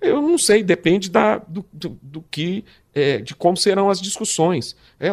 Eu 0.00 0.22
não 0.22 0.38
sei, 0.38 0.62
depende 0.62 1.10
da, 1.10 1.36
do, 1.36 1.64
do, 1.70 1.98
do 2.00 2.22
que, 2.22 2.64
é, 2.94 3.18
de 3.18 3.34
como 3.34 3.54
serão 3.54 3.90
as 3.90 4.00
discussões. 4.00 4.74
É, 4.98 5.10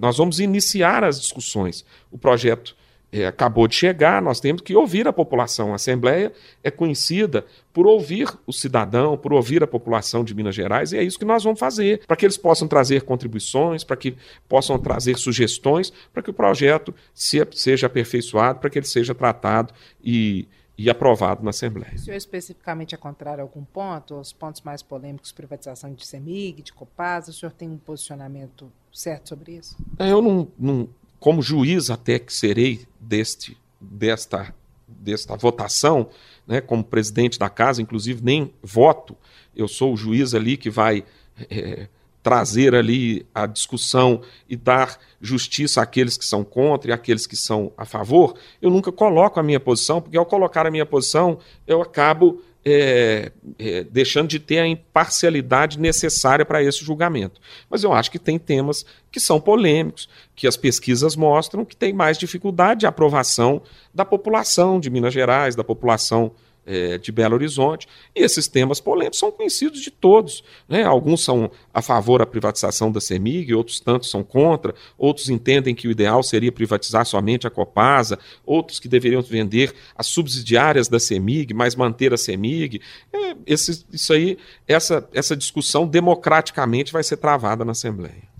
nós 0.00 0.16
vamos 0.16 0.40
iniciar 0.40 1.04
as 1.04 1.20
discussões. 1.20 1.84
O 2.10 2.18
projeto 2.18 2.76
é, 3.12 3.26
acabou 3.28 3.68
de 3.68 3.76
chegar, 3.76 4.20
nós 4.20 4.40
temos 4.40 4.60
que 4.60 4.74
ouvir 4.74 5.06
a 5.06 5.12
população. 5.12 5.70
A 5.70 5.76
Assembleia 5.76 6.32
é 6.64 6.70
conhecida 6.70 7.46
por 7.72 7.86
ouvir 7.86 8.28
o 8.44 8.52
cidadão, 8.52 9.16
por 9.16 9.32
ouvir 9.32 9.62
a 9.62 9.68
população 9.68 10.24
de 10.24 10.34
Minas 10.34 10.54
Gerais, 10.54 10.92
e 10.92 10.98
é 10.98 11.02
isso 11.04 11.18
que 11.18 11.24
nós 11.24 11.44
vamos 11.44 11.60
fazer, 11.60 12.04
para 12.06 12.16
que 12.16 12.26
eles 12.26 12.36
possam 12.36 12.66
trazer 12.66 13.02
contribuições, 13.02 13.84
para 13.84 13.96
que 13.96 14.16
possam 14.48 14.78
trazer 14.80 15.16
sugestões, 15.16 15.92
para 16.12 16.22
que 16.24 16.30
o 16.30 16.34
projeto 16.34 16.92
se, 17.14 17.46
seja 17.52 17.86
aperfeiçoado, 17.86 18.58
para 18.58 18.68
que 18.68 18.80
ele 18.80 18.86
seja 18.86 19.14
tratado 19.14 19.72
e, 20.02 20.48
e 20.76 20.88
aprovado 20.88 21.42
na 21.42 21.50
Assembleia. 21.50 21.94
O 21.94 21.98
senhor 21.98 22.16
especificamente 22.16 22.94
é 22.94 22.98
contrário 22.98 23.40
a 23.40 23.44
algum 23.44 23.64
ponto, 23.64 24.18
os 24.18 24.32
pontos 24.32 24.62
mais 24.62 24.82
polêmicos, 24.82 25.32
privatização 25.32 25.92
de 25.92 26.06
CEMIG, 26.06 26.62
de 26.62 26.72
Copasa, 26.72 27.30
o 27.30 27.34
senhor 27.34 27.52
tem 27.52 27.68
um 27.68 27.78
posicionamento 27.78 28.72
certo 28.92 29.28
sobre 29.30 29.52
isso? 29.52 29.76
Eu 29.98 30.22
não, 30.22 30.48
não 30.58 30.88
como 31.20 31.40
juiz 31.42 31.90
até 31.90 32.18
que 32.18 32.32
serei 32.32 32.86
deste, 32.98 33.56
desta, 33.80 34.54
desta 34.88 35.36
votação, 35.36 36.08
né, 36.46 36.60
como 36.60 36.82
presidente 36.82 37.38
da 37.38 37.48
casa, 37.48 37.80
inclusive 37.80 38.22
nem 38.24 38.52
voto, 38.62 39.16
eu 39.54 39.68
sou 39.68 39.92
o 39.92 39.96
juiz 39.96 40.34
ali 40.34 40.56
que 40.56 40.70
vai 40.70 41.04
é, 41.48 41.88
trazer 42.22 42.74
ali 42.74 43.26
a 43.34 43.46
discussão 43.46 44.22
e 44.48 44.56
dar 44.56 44.98
justiça 45.20 45.82
àqueles 45.82 46.16
que 46.16 46.24
são 46.24 46.44
contra 46.44 46.90
e 46.90 46.94
àqueles 46.94 47.26
que 47.26 47.36
são 47.36 47.72
a 47.76 47.84
favor, 47.84 48.34
eu 48.60 48.70
nunca 48.70 48.92
coloco 48.92 49.40
a 49.40 49.42
minha 49.42 49.58
posição, 49.58 50.00
porque 50.00 50.16
ao 50.16 50.24
colocar 50.24 50.66
a 50.66 50.70
minha 50.70 50.86
posição, 50.86 51.38
eu 51.66 51.82
acabo 51.82 52.40
é, 52.64 53.32
é, 53.58 53.84
deixando 53.84 54.28
de 54.28 54.38
ter 54.38 54.60
a 54.60 54.66
imparcialidade 54.66 55.80
necessária 55.80 56.44
para 56.44 56.62
esse 56.62 56.84
julgamento. 56.84 57.40
Mas 57.68 57.82
eu 57.82 57.92
acho 57.92 58.10
que 58.10 58.18
tem 58.18 58.38
temas 58.38 58.86
que 59.10 59.18
são 59.18 59.40
polêmicos, 59.40 60.08
que 60.36 60.46
as 60.46 60.56
pesquisas 60.56 61.16
mostram 61.16 61.64
que 61.64 61.74
tem 61.74 61.92
mais 61.92 62.16
dificuldade 62.16 62.80
de 62.80 62.86
aprovação 62.86 63.62
da 63.92 64.04
população 64.04 64.78
de 64.78 64.90
Minas 64.90 65.12
Gerais, 65.12 65.56
da 65.56 65.64
população 65.64 66.32
é, 66.66 66.98
de 66.98 67.10
Belo 67.10 67.34
Horizonte. 67.34 67.88
E 68.14 68.22
esses 68.22 68.48
temas 68.48 68.80
polêmicos 68.80 69.18
são 69.18 69.30
conhecidos 69.30 69.80
de 69.80 69.90
todos. 69.90 70.42
Né? 70.68 70.84
Alguns 70.84 71.22
são 71.22 71.50
a 71.72 71.82
favor 71.82 72.18
da 72.18 72.26
privatização 72.26 72.90
da 72.90 73.00
CEMIG, 73.00 73.54
outros 73.54 73.80
tantos 73.80 74.10
são 74.10 74.22
contra, 74.22 74.74
outros 74.96 75.28
entendem 75.28 75.74
que 75.74 75.88
o 75.88 75.90
ideal 75.90 76.22
seria 76.22 76.52
privatizar 76.52 77.04
somente 77.04 77.46
a 77.46 77.50
Copasa, 77.50 78.18
outros 78.44 78.78
que 78.78 78.88
deveriam 78.88 79.22
vender 79.22 79.74
as 79.96 80.06
subsidiárias 80.06 80.88
da 80.88 80.98
CEMIG, 80.98 81.54
mas 81.54 81.74
manter 81.74 82.12
a 82.12 82.16
CEMIG. 82.16 82.80
É, 83.12 83.36
esse, 83.46 83.84
isso 83.92 84.12
aí, 84.12 84.38
essa, 84.66 85.08
essa 85.12 85.36
discussão 85.36 85.86
democraticamente 85.86 86.92
vai 86.92 87.02
ser 87.02 87.16
travada 87.16 87.64
na 87.64 87.72
Assembleia. 87.72 88.32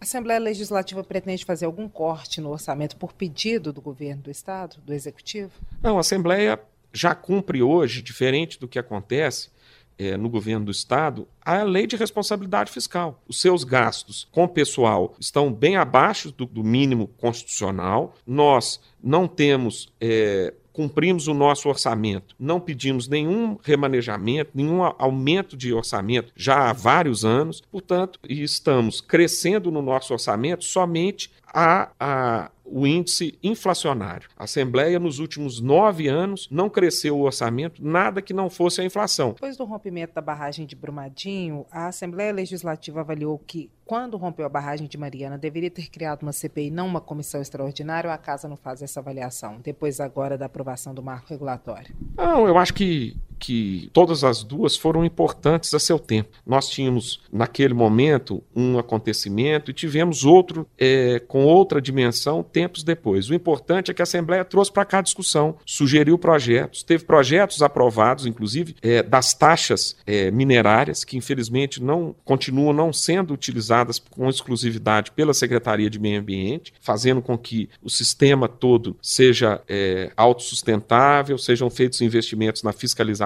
A 0.00 0.04
Assembleia 0.04 0.38
Legislativa 0.38 1.02
pretende 1.02 1.46
fazer 1.46 1.64
algum 1.64 1.88
corte 1.88 2.38
no 2.38 2.50
orçamento 2.50 2.94
por 2.94 3.14
pedido 3.14 3.72
do 3.72 3.80
governo 3.80 4.24
do 4.24 4.30
Estado, 4.30 4.76
do 4.84 4.92
Executivo? 4.92 5.52
Não, 5.82 5.96
a 5.96 6.00
Assembleia 6.00 6.60
já 6.94 7.14
cumpre 7.14 7.62
hoje, 7.62 8.00
diferente 8.00 8.58
do 8.58 8.68
que 8.68 8.78
acontece 8.78 9.50
é, 9.98 10.16
no 10.16 10.28
governo 10.28 10.66
do 10.66 10.70
Estado, 10.70 11.26
a 11.44 11.62
lei 11.62 11.86
de 11.86 11.96
responsabilidade 11.96 12.70
fiscal. 12.70 13.22
Os 13.28 13.40
seus 13.40 13.64
gastos 13.64 14.26
com 14.32 14.46
pessoal 14.48 15.14
estão 15.18 15.52
bem 15.52 15.76
abaixo 15.76 16.32
do, 16.32 16.46
do 16.46 16.64
mínimo 16.64 17.08
constitucional. 17.18 18.14
Nós 18.26 18.80
não 19.02 19.26
temos. 19.26 19.92
É, 20.00 20.54
cumprimos 20.72 21.28
o 21.28 21.34
nosso 21.34 21.68
orçamento, 21.68 22.34
não 22.36 22.58
pedimos 22.58 23.06
nenhum 23.06 23.56
remanejamento, 23.62 24.50
nenhum 24.52 24.82
aumento 24.82 25.56
de 25.56 25.72
orçamento 25.72 26.32
já 26.34 26.68
há 26.68 26.72
vários 26.72 27.24
anos, 27.24 27.62
portanto, 27.70 28.18
estamos 28.28 29.00
crescendo 29.00 29.70
no 29.70 29.80
nosso 29.80 30.12
orçamento 30.12 30.64
somente 30.64 31.30
a, 31.54 31.90
a 32.00 32.50
o 32.64 32.86
índice 32.86 33.38
inflacionário. 33.42 34.28
A 34.36 34.44
Assembleia, 34.44 34.98
nos 34.98 35.18
últimos 35.18 35.60
nove 35.60 36.08
anos, 36.08 36.48
não 36.50 36.70
cresceu 36.70 37.16
o 37.16 37.22
orçamento, 37.22 37.84
nada 37.84 38.22
que 38.22 38.32
não 38.32 38.48
fosse 38.48 38.80
a 38.80 38.84
inflação. 38.84 39.32
Depois 39.34 39.56
do 39.56 39.64
rompimento 39.64 40.14
da 40.14 40.20
barragem 40.22 40.66
de 40.66 40.74
Brumadinho, 40.74 41.66
a 41.70 41.88
Assembleia 41.88 42.32
Legislativa 42.32 43.00
avaliou 43.00 43.38
que 43.38 43.70
quando 43.84 44.16
rompeu 44.16 44.46
a 44.46 44.48
barragem 44.48 44.88
de 44.88 44.96
Mariana, 44.96 45.36
deveria 45.36 45.70
ter 45.70 45.90
criado 45.90 46.22
uma 46.22 46.32
CPI, 46.32 46.70
não 46.70 46.86
uma 46.86 47.02
comissão 47.02 47.42
extraordinária, 47.42 48.08
ou 48.08 48.14
a 48.14 48.18
casa 48.18 48.48
não 48.48 48.56
faz 48.56 48.80
essa 48.80 48.98
avaliação, 49.00 49.60
depois 49.62 50.00
agora 50.00 50.38
da 50.38 50.46
aprovação 50.46 50.94
do 50.94 51.02
marco 51.02 51.28
regulatório? 51.28 51.94
Não, 52.16 52.48
eu 52.48 52.56
acho 52.56 52.72
que 52.72 53.14
que 53.38 53.90
todas 53.92 54.24
as 54.24 54.42
duas 54.42 54.76
foram 54.76 55.04
importantes 55.04 55.74
a 55.74 55.78
seu 55.78 55.98
tempo. 55.98 56.30
Nós 56.46 56.68
tínhamos, 56.68 57.20
naquele 57.32 57.74
momento, 57.74 58.42
um 58.54 58.78
acontecimento 58.78 59.70
e 59.70 59.74
tivemos 59.74 60.24
outro 60.24 60.66
é, 60.78 61.18
com 61.18 61.44
outra 61.44 61.80
dimensão 61.80 62.42
tempos 62.42 62.82
depois. 62.82 63.28
O 63.28 63.34
importante 63.34 63.90
é 63.90 63.94
que 63.94 64.02
a 64.02 64.04
Assembleia 64.04 64.44
trouxe 64.44 64.72
para 64.72 64.84
cá 64.84 64.98
a 64.98 65.02
discussão, 65.02 65.56
sugeriu 65.64 66.18
projetos, 66.18 66.82
teve 66.82 67.04
projetos 67.04 67.62
aprovados, 67.62 68.26
inclusive, 68.26 68.76
é, 68.82 69.02
das 69.02 69.34
taxas 69.34 69.96
é, 70.06 70.30
minerárias, 70.30 71.04
que 71.04 71.16
infelizmente 71.16 71.82
não 71.82 72.14
continuam 72.24 72.72
não 72.72 72.92
sendo 72.92 73.34
utilizadas 73.34 73.98
com 73.98 74.28
exclusividade 74.28 75.10
pela 75.12 75.34
Secretaria 75.34 75.90
de 75.90 75.98
Meio 75.98 76.20
Ambiente, 76.20 76.72
fazendo 76.80 77.20
com 77.20 77.36
que 77.36 77.68
o 77.82 77.90
sistema 77.90 78.48
todo 78.48 78.96
seja 79.02 79.60
é, 79.68 80.12
autossustentável, 80.16 81.36
sejam 81.38 81.68
feitos 81.68 82.00
investimentos 82.00 82.62
na 82.62 82.72
fiscalização 82.72 83.23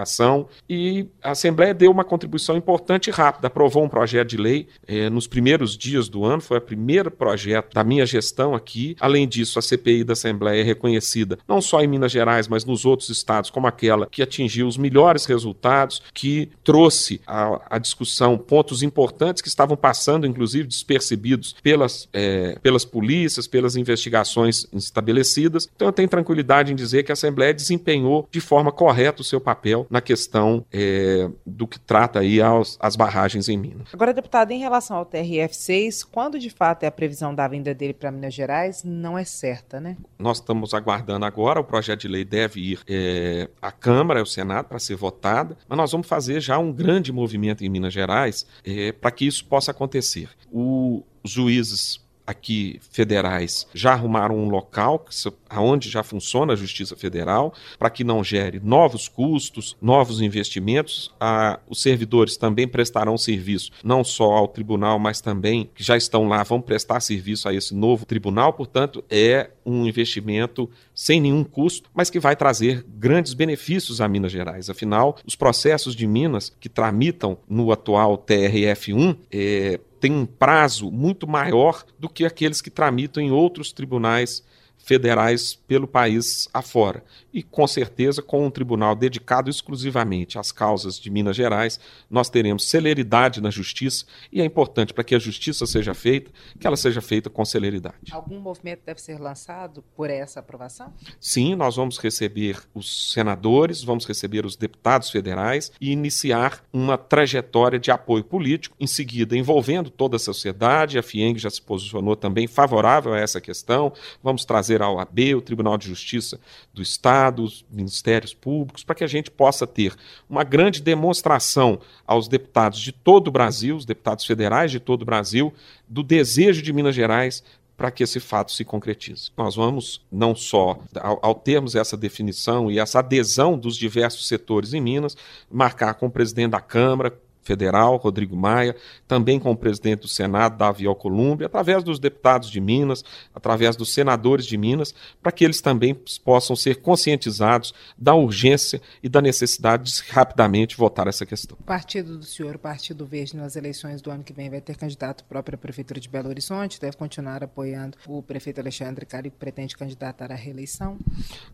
e 0.69 1.07
a 1.23 1.33
Assembleia 1.33 1.75
deu 1.75 1.91
uma 1.91 2.05
contribuição 2.05 2.57
importante 2.57 3.09
e 3.09 3.11
rápida, 3.11 3.49
aprovou 3.49 3.85
um 3.85 3.89
projeto 3.89 4.29
de 4.29 4.37
lei 4.37 4.69
eh, 4.87 5.11
nos 5.11 5.27
primeiros 5.27 5.77
dias 5.77 6.09
do 6.09 6.25
ano, 6.25 6.41
foi 6.41 6.59
o 6.59 6.61
primeiro 6.61 7.11
projeto 7.11 7.75
da 7.75 7.85
minha 7.85 8.07
gestão 8.07 8.55
aqui. 8.55 8.97
Além 9.01 9.27
disso, 9.27 9.59
a 9.59 9.63
CPI 9.63 10.05
da 10.05 10.13
Assembleia 10.13 10.61
é 10.61 10.65
reconhecida 10.65 11.39
não 11.47 11.61
só 11.61 11.81
em 11.83 11.87
Minas 11.87 12.13
Gerais, 12.13 12.49
mas 12.49 12.65
nos 12.65 12.85
outros 12.85 13.09
estados, 13.09 13.51
como 13.51 13.67
aquela 13.67 14.07
que 14.07 14.23
atingiu 14.23 14.67
os 14.67 14.77
melhores 14.77 15.25
resultados, 15.25 16.03
que 16.13 16.51
trouxe 16.63 17.21
à, 17.27 17.79
discussão 17.79 18.37
pontos 18.37 18.83
importantes 18.83 19.43
que 19.43 19.49
estavam 19.49 19.77
passando, 19.77 20.27
inclusive 20.27 20.69
despercebidos 20.69 21.55
pelas, 21.63 22.09
eh, 22.13 22.59
pelas 22.63 22.85
polícias, 22.85 23.47
pelas 23.47 23.77
investigações 23.77 24.67
estabelecidas. 24.73 25.69
Então, 25.75 25.89
eu 25.89 25.93
tenho 25.93 26.09
tranquilidade 26.09 26.73
em 26.73 26.77
dizer 26.77 27.03
que 27.03 27.13
a 27.13 27.15
Assembleia 27.15 27.55
desempenhou 27.55 28.29
de 28.31 28.41
forma 28.41 28.71
correta 28.71 29.23
o 29.23 29.25
seu 29.25 29.41
papel 29.41 29.87
na 29.91 30.01
questão 30.01 30.65
é, 30.73 31.29
do 31.47 31.67
que 31.67 31.79
trata 31.79 32.21
aí 32.21 32.41
aos, 32.41 32.77
as 32.81 32.97
barragens 32.97 33.49
em 33.49 33.57
Minas. 33.57 33.89
Agora, 33.93 34.13
deputado, 34.13 34.51
em 34.51 34.59
relação 34.59 34.97
ao 34.97 35.07
TRF6, 35.07 36.07
quando 36.11 36.39
de 36.39 36.51
fato 36.51 36.85
é 36.85 36.87
a 36.87 36.91
previsão 36.91 37.35
da 37.35 37.47
vinda 37.49 37.75
dele 37.75 37.93
para 37.93 38.11
Minas 38.11 38.35
Gerais, 38.35 38.83
não 38.85 39.19
é 39.19 39.25
certa, 39.25 39.81
né? 39.81 39.97
Nós 40.19 40.39
estamos 40.39 40.75
aguardando 40.75 41.25
agora, 41.25 41.61
o 41.61 41.65
projeto 41.65 42.01
de 42.01 42.09
lei 42.09 42.25
deve 42.25 42.61
ir 42.61 42.81
é, 42.89 43.49
à 43.61 43.73
Câmara, 43.73 44.21
ao 44.21 44.27
Senado, 44.27 44.67
para 44.67 44.79
ser 44.79 44.97
votado, 44.97 45.57
mas 45.69 45.77
nós 45.77 45.93
vamos 45.93 46.07
fazer 46.07 46.41
já 46.41 46.59
um 46.59 46.73
grande 46.73 47.13
movimento 47.13 47.65
em 47.65 47.69
Minas 47.69 47.93
Gerais 47.93 48.47
é, 48.65 48.93
para 48.93 49.11
que 49.11 49.27
isso 49.27 49.45
possa 49.45 49.71
acontecer. 49.71 50.29
O, 50.51 51.05
os 51.23 51.31
juízes 51.31 52.01
aqui 52.29 52.79
federais 52.91 53.67
já 53.73 53.95
arrumaram 53.95 54.37
um 54.37 54.51
local 54.51 55.07
onde 55.51 55.89
já 55.89 56.03
funciona 56.03 56.53
a 56.53 56.57
Justiça 56.57 56.95
Federal 56.95 57.55
para 57.79 57.89
que 57.89 58.05
não 58.05 58.23
gere 58.23 58.61
novos 58.63 59.09
custos, 59.09 59.75
novos 59.81 60.21
investimentos. 60.21 61.11
Ah, 61.19 61.59
os 61.67 61.81
servidores 61.81 62.37
também 62.37 62.69
prestarão 62.69 63.17
serviço 63.17 63.71
não 63.83 64.05
só 64.05 64.33
ao 64.33 64.47
tribunal, 64.47 64.99
mas 64.99 65.23
também 65.23 65.71
que 65.75 65.83
já 65.83 65.97
estão 65.97 66.29
lá 66.29 66.43
vão 66.43 66.61
prestar 66.61 67.01
serviço 67.01 67.49
a 67.49 67.55
esse 67.55 67.75
novo 67.75 68.05
tribunal. 68.05 68.53
Portanto, 68.53 69.03
é 69.09 69.51
um 69.65 69.87
investimento 69.87 70.69
sem 70.95 71.21
nenhum 71.21 71.45
custo, 71.45 71.89
mas 71.95 72.11
que 72.11 72.21
vai 72.21 72.37
trazer 72.37 72.85
grandes 72.87 73.33
benefícios 73.33 74.03
a 74.03 74.09
Minas 74.09 74.33
Gerais. 74.33 74.69
Afinal, 74.69 75.17
os 75.27 75.35
processos 75.35 75.97
de 75.97 76.07
Minas 76.07 76.53
que 76.61 76.69
tramitam 76.69 77.39
no 77.49 77.73
atual 77.73 78.19
TRF1 78.19 79.17
é, 79.33 79.81
tem 80.01 80.13
um 80.13 80.27
prazo 80.27 80.91
muito 80.91 81.27
maior 81.27 81.85
do 81.99 82.09
que 82.09 82.25
aqueles 82.25 82.61
que 82.61 82.71
tramitam 82.71 83.23
em 83.23 83.31
outros 83.31 83.73
tribunais 83.73 84.43
federais 84.79 85.55
pelo 85.55 85.87
país 85.87 86.49
afora. 86.53 87.05
E 87.39 87.43
com 87.45 87.69
certeza, 87.69 88.21
com 88.21 88.45
um 88.45 88.51
tribunal 88.51 88.97
dedicado 88.97 89.49
exclusivamente 89.49 90.41
às 90.41 90.51
causas 90.51 90.99
de 90.99 91.09
Minas 91.09 91.37
Gerais, 91.37 91.79
nós 92.11 92.29
teremos 92.29 92.69
celeridade 92.69 93.41
na 93.41 93.49
justiça 93.49 94.05
e 94.33 94.41
é 94.41 94.45
importante 94.45 94.93
para 94.93 95.05
que 95.05 95.15
a 95.15 95.21
justiça 95.21 95.65
seja 95.65 95.95
feita, 95.95 96.33
que 96.59 96.67
ela 96.67 96.77
seja 96.77 97.01
feita 97.01 97.31
com 97.31 97.45
celeridade. 97.45 98.11
Algum 98.11 98.41
movimento 98.41 98.81
deve 98.85 99.01
ser 99.01 99.21
lançado 99.21 99.85
por 99.95 100.11
essa 100.11 100.41
aprovação? 100.41 100.93
Sim, 101.21 101.55
nós 101.55 101.77
vamos 101.77 101.97
receber 101.99 102.61
os 102.75 103.13
senadores, 103.13 103.85
vamos 103.85 104.05
receber 104.05 104.45
os 104.45 104.57
deputados 104.57 105.09
federais 105.09 105.71
e 105.81 105.93
iniciar 105.93 106.65
uma 106.73 106.99
trajetória 106.99 107.79
de 107.79 107.93
apoio 107.93 108.25
político, 108.25 108.75
em 108.81 108.87
seguida 108.89 109.37
envolvendo 109.37 109.91
toda 109.91 110.17
a 110.17 110.19
sociedade. 110.19 110.99
A 110.99 111.05
FIENG 111.05 111.39
já 111.39 111.51
se 111.51 111.63
posicionou 111.63 112.17
também 112.17 112.49
favorável 112.49 113.15
a 113.15 113.21
essa 113.21 113.41
questão. 113.41 113.93
Vamos 114.25 114.45
trazer 114.45 114.83
a 114.83 114.91
OAB, 114.91 115.37
o 115.37 115.41
Tribunal 115.41 115.79
de 115.79 115.87
Justiça 115.87 116.41
do 116.75 116.83
Estado, 116.83 117.28
os 117.37 117.65
ministérios 117.71 118.35
públicos, 118.35 118.85
para 118.85 118.95
que 118.95 119.05
a 119.05 119.09
gente 119.09 119.31
possa 119.31 119.67
ter 119.67 119.95
uma 120.29 120.45
grande 120.45 120.81
demonstração 120.81 121.79
aos 122.07 122.29
deputados 122.29 122.81
de 122.81 122.93
todo 122.93 123.29
o 123.29 123.33
Brasil, 123.33 123.77
os 123.77 123.85
deputados 123.85 124.25
federais 124.25 124.71
de 124.71 124.81
todo 124.81 125.03
o 125.03 125.07
Brasil, 125.07 125.53
do 125.89 126.03
desejo 126.03 126.63
de 126.63 126.73
Minas 126.73 126.95
Gerais 126.95 127.43
para 127.79 127.93
que 127.93 128.03
esse 128.03 128.19
fato 128.19 128.51
se 128.51 128.65
concretize. 128.65 129.31
Nós 129.37 129.55
vamos, 129.55 130.05
não 130.11 130.35
só, 130.35 130.81
ao, 130.97 131.21
ao, 131.23 131.35
termos 131.35 131.77
essa 131.77 131.97
definição 131.97 132.69
e 132.69 132.81
essa 132.81 132.99
adesão 132.99 133.57
dos 133.57 133.77
diversos 133.77 134.27
setores 134.27 134.75
em 134.75 134.81
Minas, 134.81 135.17
marcar 135.49 135.95
com 135.95 136.07
o 136.07 136.11
presidente 136.11 136.51
da 136.51 136.61
Câmara, 136.61 137.17
Federal, 137.49 137.97
Rodrigo 137.97 138.37
Maia, 138.37 138.77
também 139.07 139.41
com 139.41 139.51
o 139.51 139.57
presidente 139.57 140.01
do 140.01 140.09
Senado, 140.09 140.59
Davi 140.59 140.87
Alcolumbre, 140.87 141.47
através 141.47 141.83
dos 141.83 141.99
deputados 141.99 142.51
de 142.51 142.61
Minas, 142.61 143.03
através 143.35 143.75
dos 143.75 143.95
senadores 143.95 144.45
de 144.45 144.59
Minas, 144.59 144.95
para 145.23 145.33
que 145.33 145.45
eles 145.45 145.63
também 145.63 145.99
possam 146.23 146.55
ser 146.55 146.83
conscientizados 146.83 147.73
da 147.97 148.15
urgência 148.15 148.83
e 149.03 149.09
da 149.09 149.23
necessidade 149.23 149.91
de 149.91 150.13
rapidamente 150.13 150.77
votar 150.77 151.07
essa 151.07 151.25
questão. 151.25 151.57
O 151.59 151.65
partido 151.65 152.19
do 152.19 152.25
senhor, 152.25 152.57
o 152.57 152.59
Partido 152.59 153.07
Verde, 153.07 153.35
nas 153.35 153.57
eleições 153.57 154.03
do 154.03 154.11
ano 154.11 154.23
que 154.23 154.35
vem 154.35 154.51
vai 154.51 154.61
ter 154.61 154.77
candidato 154.77 155.25
próprio 155.25 155.55
à 155.55 155.59
Prefeitura 155.59 155.99
de 155.99 156.09
Belo 156.09 156.29
Horizonte, 156.29 156.79
deve 156.79 156.99
continuar 156.99 157.43
apoiando 157.43 157.97
o 158.07 158.23
prefeito 158.23 158.61
Alexandre 158.61 159.07
Cari, 159.07 159.31
que 159.31 159.37
pretende 159.37 159.75
candidatar 159.75 160.31
à 160.31 160.35
reeleição? 160.35 160.99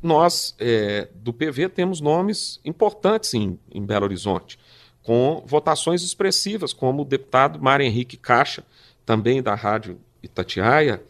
Nós, 0.02 0.56
é, 0.58 1.08
do 1.14 1.32
PV, 1.32 1.68
temos 1.68 2.00
nomes 2.00 2.58
importantes 2.64 3.32
em, 3.34 3.56
em 3.70 3.86
Belo 3.86 4.06
Horizonte 4.06 4.58
com 5.04 5.44
votações 5.46 6.02
expressivas, 6.02 6.72
como 6.72 7.02
o 7.02 7.04
deputado 7.04 7.62
Mário 7.62 7.86
Henrique 7.86 8.16
Caixa, 8.16 8.64
também 9.06 9.42
da 9.42 9.54
Rádio 9.54 9.98
Itatiaia, 10.22 11.00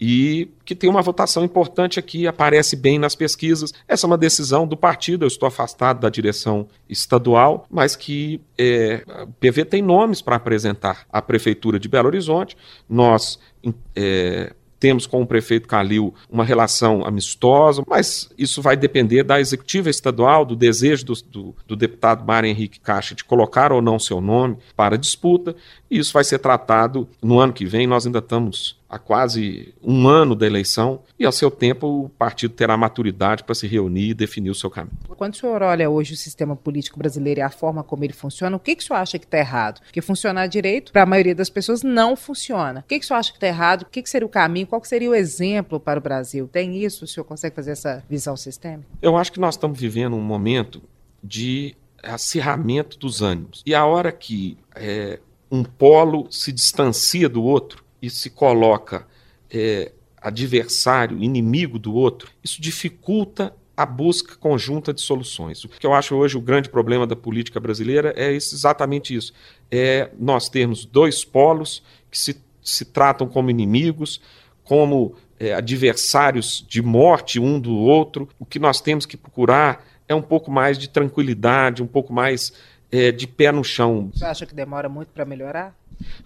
e 0.00 0.48
que 0.64 0.74
tem 0.74 0.88
uma 0.88 1.02
votação 1.02 1.44
importante 1.44 1.98
aqui, 1.98 2.26
aparece 2.26 2.76
bem 2.76 2.98
nas 2.98 3.14
pesquisas. 3.14 3.72
Essa 3.86 4.06
é 4.06 4.08
uma 4.08 4.18
decisão 4.18 4.66
do 4.66 4.76
partido, 4.76 5.24
eu 5.24 5.28
estou 5.28 5.46
afastado 5.46 6.00
da 6.00 6.08
direção 6.08 6.68
estadual, 6.88 7.66
mas 7.70 7.96
que 7.96 8.40
é, 8.56 9.02
o 9.22 9.32
PV 9.32 9.64
tem 9.64 9.82
nomes 9.82 10.20
para 10.20 10.36
apresentar 10.36 11.06
à 11.12 11.20
Prefeitura 11.22 11.80
de 11.80 11.88
Belo 11.88 12.08
Horizonte. 12.08 12.56
Nós 12.88 13.40
é, 13.96 14.52
temos 14.78 15.06
com 15.06 15.22
o 15.22 15.26
prefeito 15.26 15.68
Calil 15.68 16.14
uma 16.30 16.44
relação 16.44 17.04
amistosa, 17.04 17.82
mas 17.86 18.30
isso 18.38 18.62
vai 18.62 18.76
depender 18.76 19.22
da 19.22 19.40
executiva 19.40 19.90
estadual, 19.90 20.44
do 20.44 20.56
desejo 20.56 21.04
do, 21.04 21.14
do, 21.24 21.56
do 21.66 21.76
deputado 21.76 22.24
Mário 22.24 22.48
Henrique 22.48 22.80
Caixa 22.80 23.14
de 23.14 23.24
colocar 23.24 23.72
ou 23.72 23.82
não 23.82 23.98
seu 23.98 24.20
nome 24.20 24.56
para 24.76 24.96
disputa, 24.96 25.54
e 25.90 25.98
isso 25.98 26.12
vai 26.12 26.24
ser 26.24 26.38
tratado 26.38 27.08
no 27.22 27.38
ano 27.38 27.52
que 27.52 27.66
vem. 27.66 27.86
Nós 27.86 28.06
ainda 28.06 28.20
estamos 28.20 28.77
há 28.88 28.98
quase 28.98 29.74
um 29.82 30.08
ano 30.08 30.34
da 30.34 30.46
eleição 30.46 31.00
e, 31.18 31.26
ao 31.26 31.32
seu 31.32 31.50
tempo, 31.50 32.04
o 32.04 32.08
partido 32.08 32.54
terá 32.54 32.76
maturidade 32.76 33.44
para 33.44 33.54
se 33.54 33.66
reunir 33.66 34.10
e 34.10 34.14
definir 34.14 34.50
o 34.50 34.54
seu 34.54 34.70
caminho. 34.70 34.96
Quando 35.16 35.34
o 35.34 35.36
senhor 35.36 35.62
olha 35.62 35.90
hoje 35.90 36.14
o 36.14 36.16
sistema 36.16 36.56
político 36.56 36.98
brasileiro 36.98 37.40
e 37.40 37.42
a 37.42 37.50
forma 37.50 37.82
como 37.82 38.04
ele 38.04 38.12
funciona, 38.12 38.56
o 38.56 38.60
que, 38.60 38.74
que 38.74 38.82
o 38.82 38.86
senhor 38.86 38.98
acha 38.98 39.18
que 39.18 39.26
está 39.26 39.38
errado? 39.38 39.80
Porque 39.80 40.00
funcionar 40.00 40.46
direito, 40.46 40.92
para 40.92 41.02
a 41.02 41.06
maioria 41.06 41.34
das 41.34 41.50
pessoas, 41.50 41.82
não 41.82 42.16
funciona. 42.16 42.80
O 42.80 42.82
que, 42.84 42.98
que 42.98 43.04
o 43.04 43.08
senhor 43.08 43.18
acha 43.18 43.30
que 43.30 43.36
está 43.36 43.46
errado? 43.46 43.82
O 43.82 43.86
que, 43.86 44.02
que 44.02 44.08
seria 44.08 44.26
o 44.26 44.30
caminho? 44.30 44.66
Qual 44.66 44.82
seria 44.84 45.10
o 45.10 45.14
exemplo 45.14 45.78
para 45.78 45.98
o 45.98 46.02
Brasil? 46.02 46.48
Tem 46.48 46.82
isso? 46.82 47.04
O 47.04 47.08
senhor 47.08 47.24
consegue 47.24 47.54
fazer 47.54 47.72
essa 47.72 48.02
visão 48.08 48.36
sistêmica? 48.36 48.88
Eu 49.02 49.16
acho 49.16 49.32
que 49.32 49.40
nós 49.40 49.54
estamos 49.54 49.78
vivendo 49.78 50.16
um 50.16 50.20
momento 50.20 50.82
de 51.22 51.74
acirramento 52.02 52.98
dos 52.98 53.22
ânimos. 53.22 53.62
E 53.66 53.74
a 53.74 53.84
hora 53.84 54.12
que 54.12 54.56
é, 54.74 55.18
um 55.50 55.64
polo 55.64 56.26
se 56.30 56.52
distancia 56.52 57.28
do 57.28 57.42
outro 57.42 57.87
e 58.00 58.08
se 58.10 58.30
coloca 58.30 59.06
é, 59.50 59.92
adversário, 60.20 61.22
inimigo 61.22 61.78
do 61.78 61.94
outro, 61.94 62.30
isso 62.42 62.60
dificulta 62.60 63.54
a 63.76 63.86
busca 63.86 64.34
conjunta 64.34 64.92
de 64.92 65.00
soluções. 65.00 65.64
O 65.64 65.68
que 65.68 65.86
eu 65.86 65.94
acho 65.94 66.16
hoje 66.16 66.36
o 66.36 66.40
grande 66.40 66.68
problema 66.68 67.06
da 67.06 67.14
política 67.14 67.60
brasileira 67.60 68.12
é 68.16 68.32
exatamente 68.32 69.14
isso: 69.14 69.32
é 69.70 70.10
nós 70.18 70.48
termos 70.48 70.84
dois 70.84 71.24
polos 71.24 71.82
que 72.10 72.18
se, 72.18 72.42
se 72.60 72.84
tratam 72.84 73.28
como 73.28 73.50
inimigos, 73.50 74.20
como 74.64 75.14
é, 75.38 75.54
adversários 75.54 76.64
de 76.68 76.82
morte 76.82 77.38
um 77.38 77.60
do 77.60 77.76
outro. 77.76 78.28
O 78.38 78.44
que 78.44 78.58
nós 78.58 78.80
temos 78.80 79.06
que 79.06 79.16
procurar 79.16 79.84
é 80.08 80.14
um 80.14 80.22
pouco 80.22 80.50
mais 80.50 80.76
de 80.76 80.88
tranquilidade, 80.88 81.80
um 81.80 81.86
pouco 81.86 82.12
mais 82.12 82.52
é, 82.90 83.12
de 83.12 83.28
pé 83.28 83.52
no 83.52 83.62
chão. 83.62 84.10
Você 84.12 84.24
acha 84.24 84.44
que 84.44 84.54
demora 84.54 84.88
muito 84.88 85.10
para 85.10 85.24
melhorar? 85.24 85.76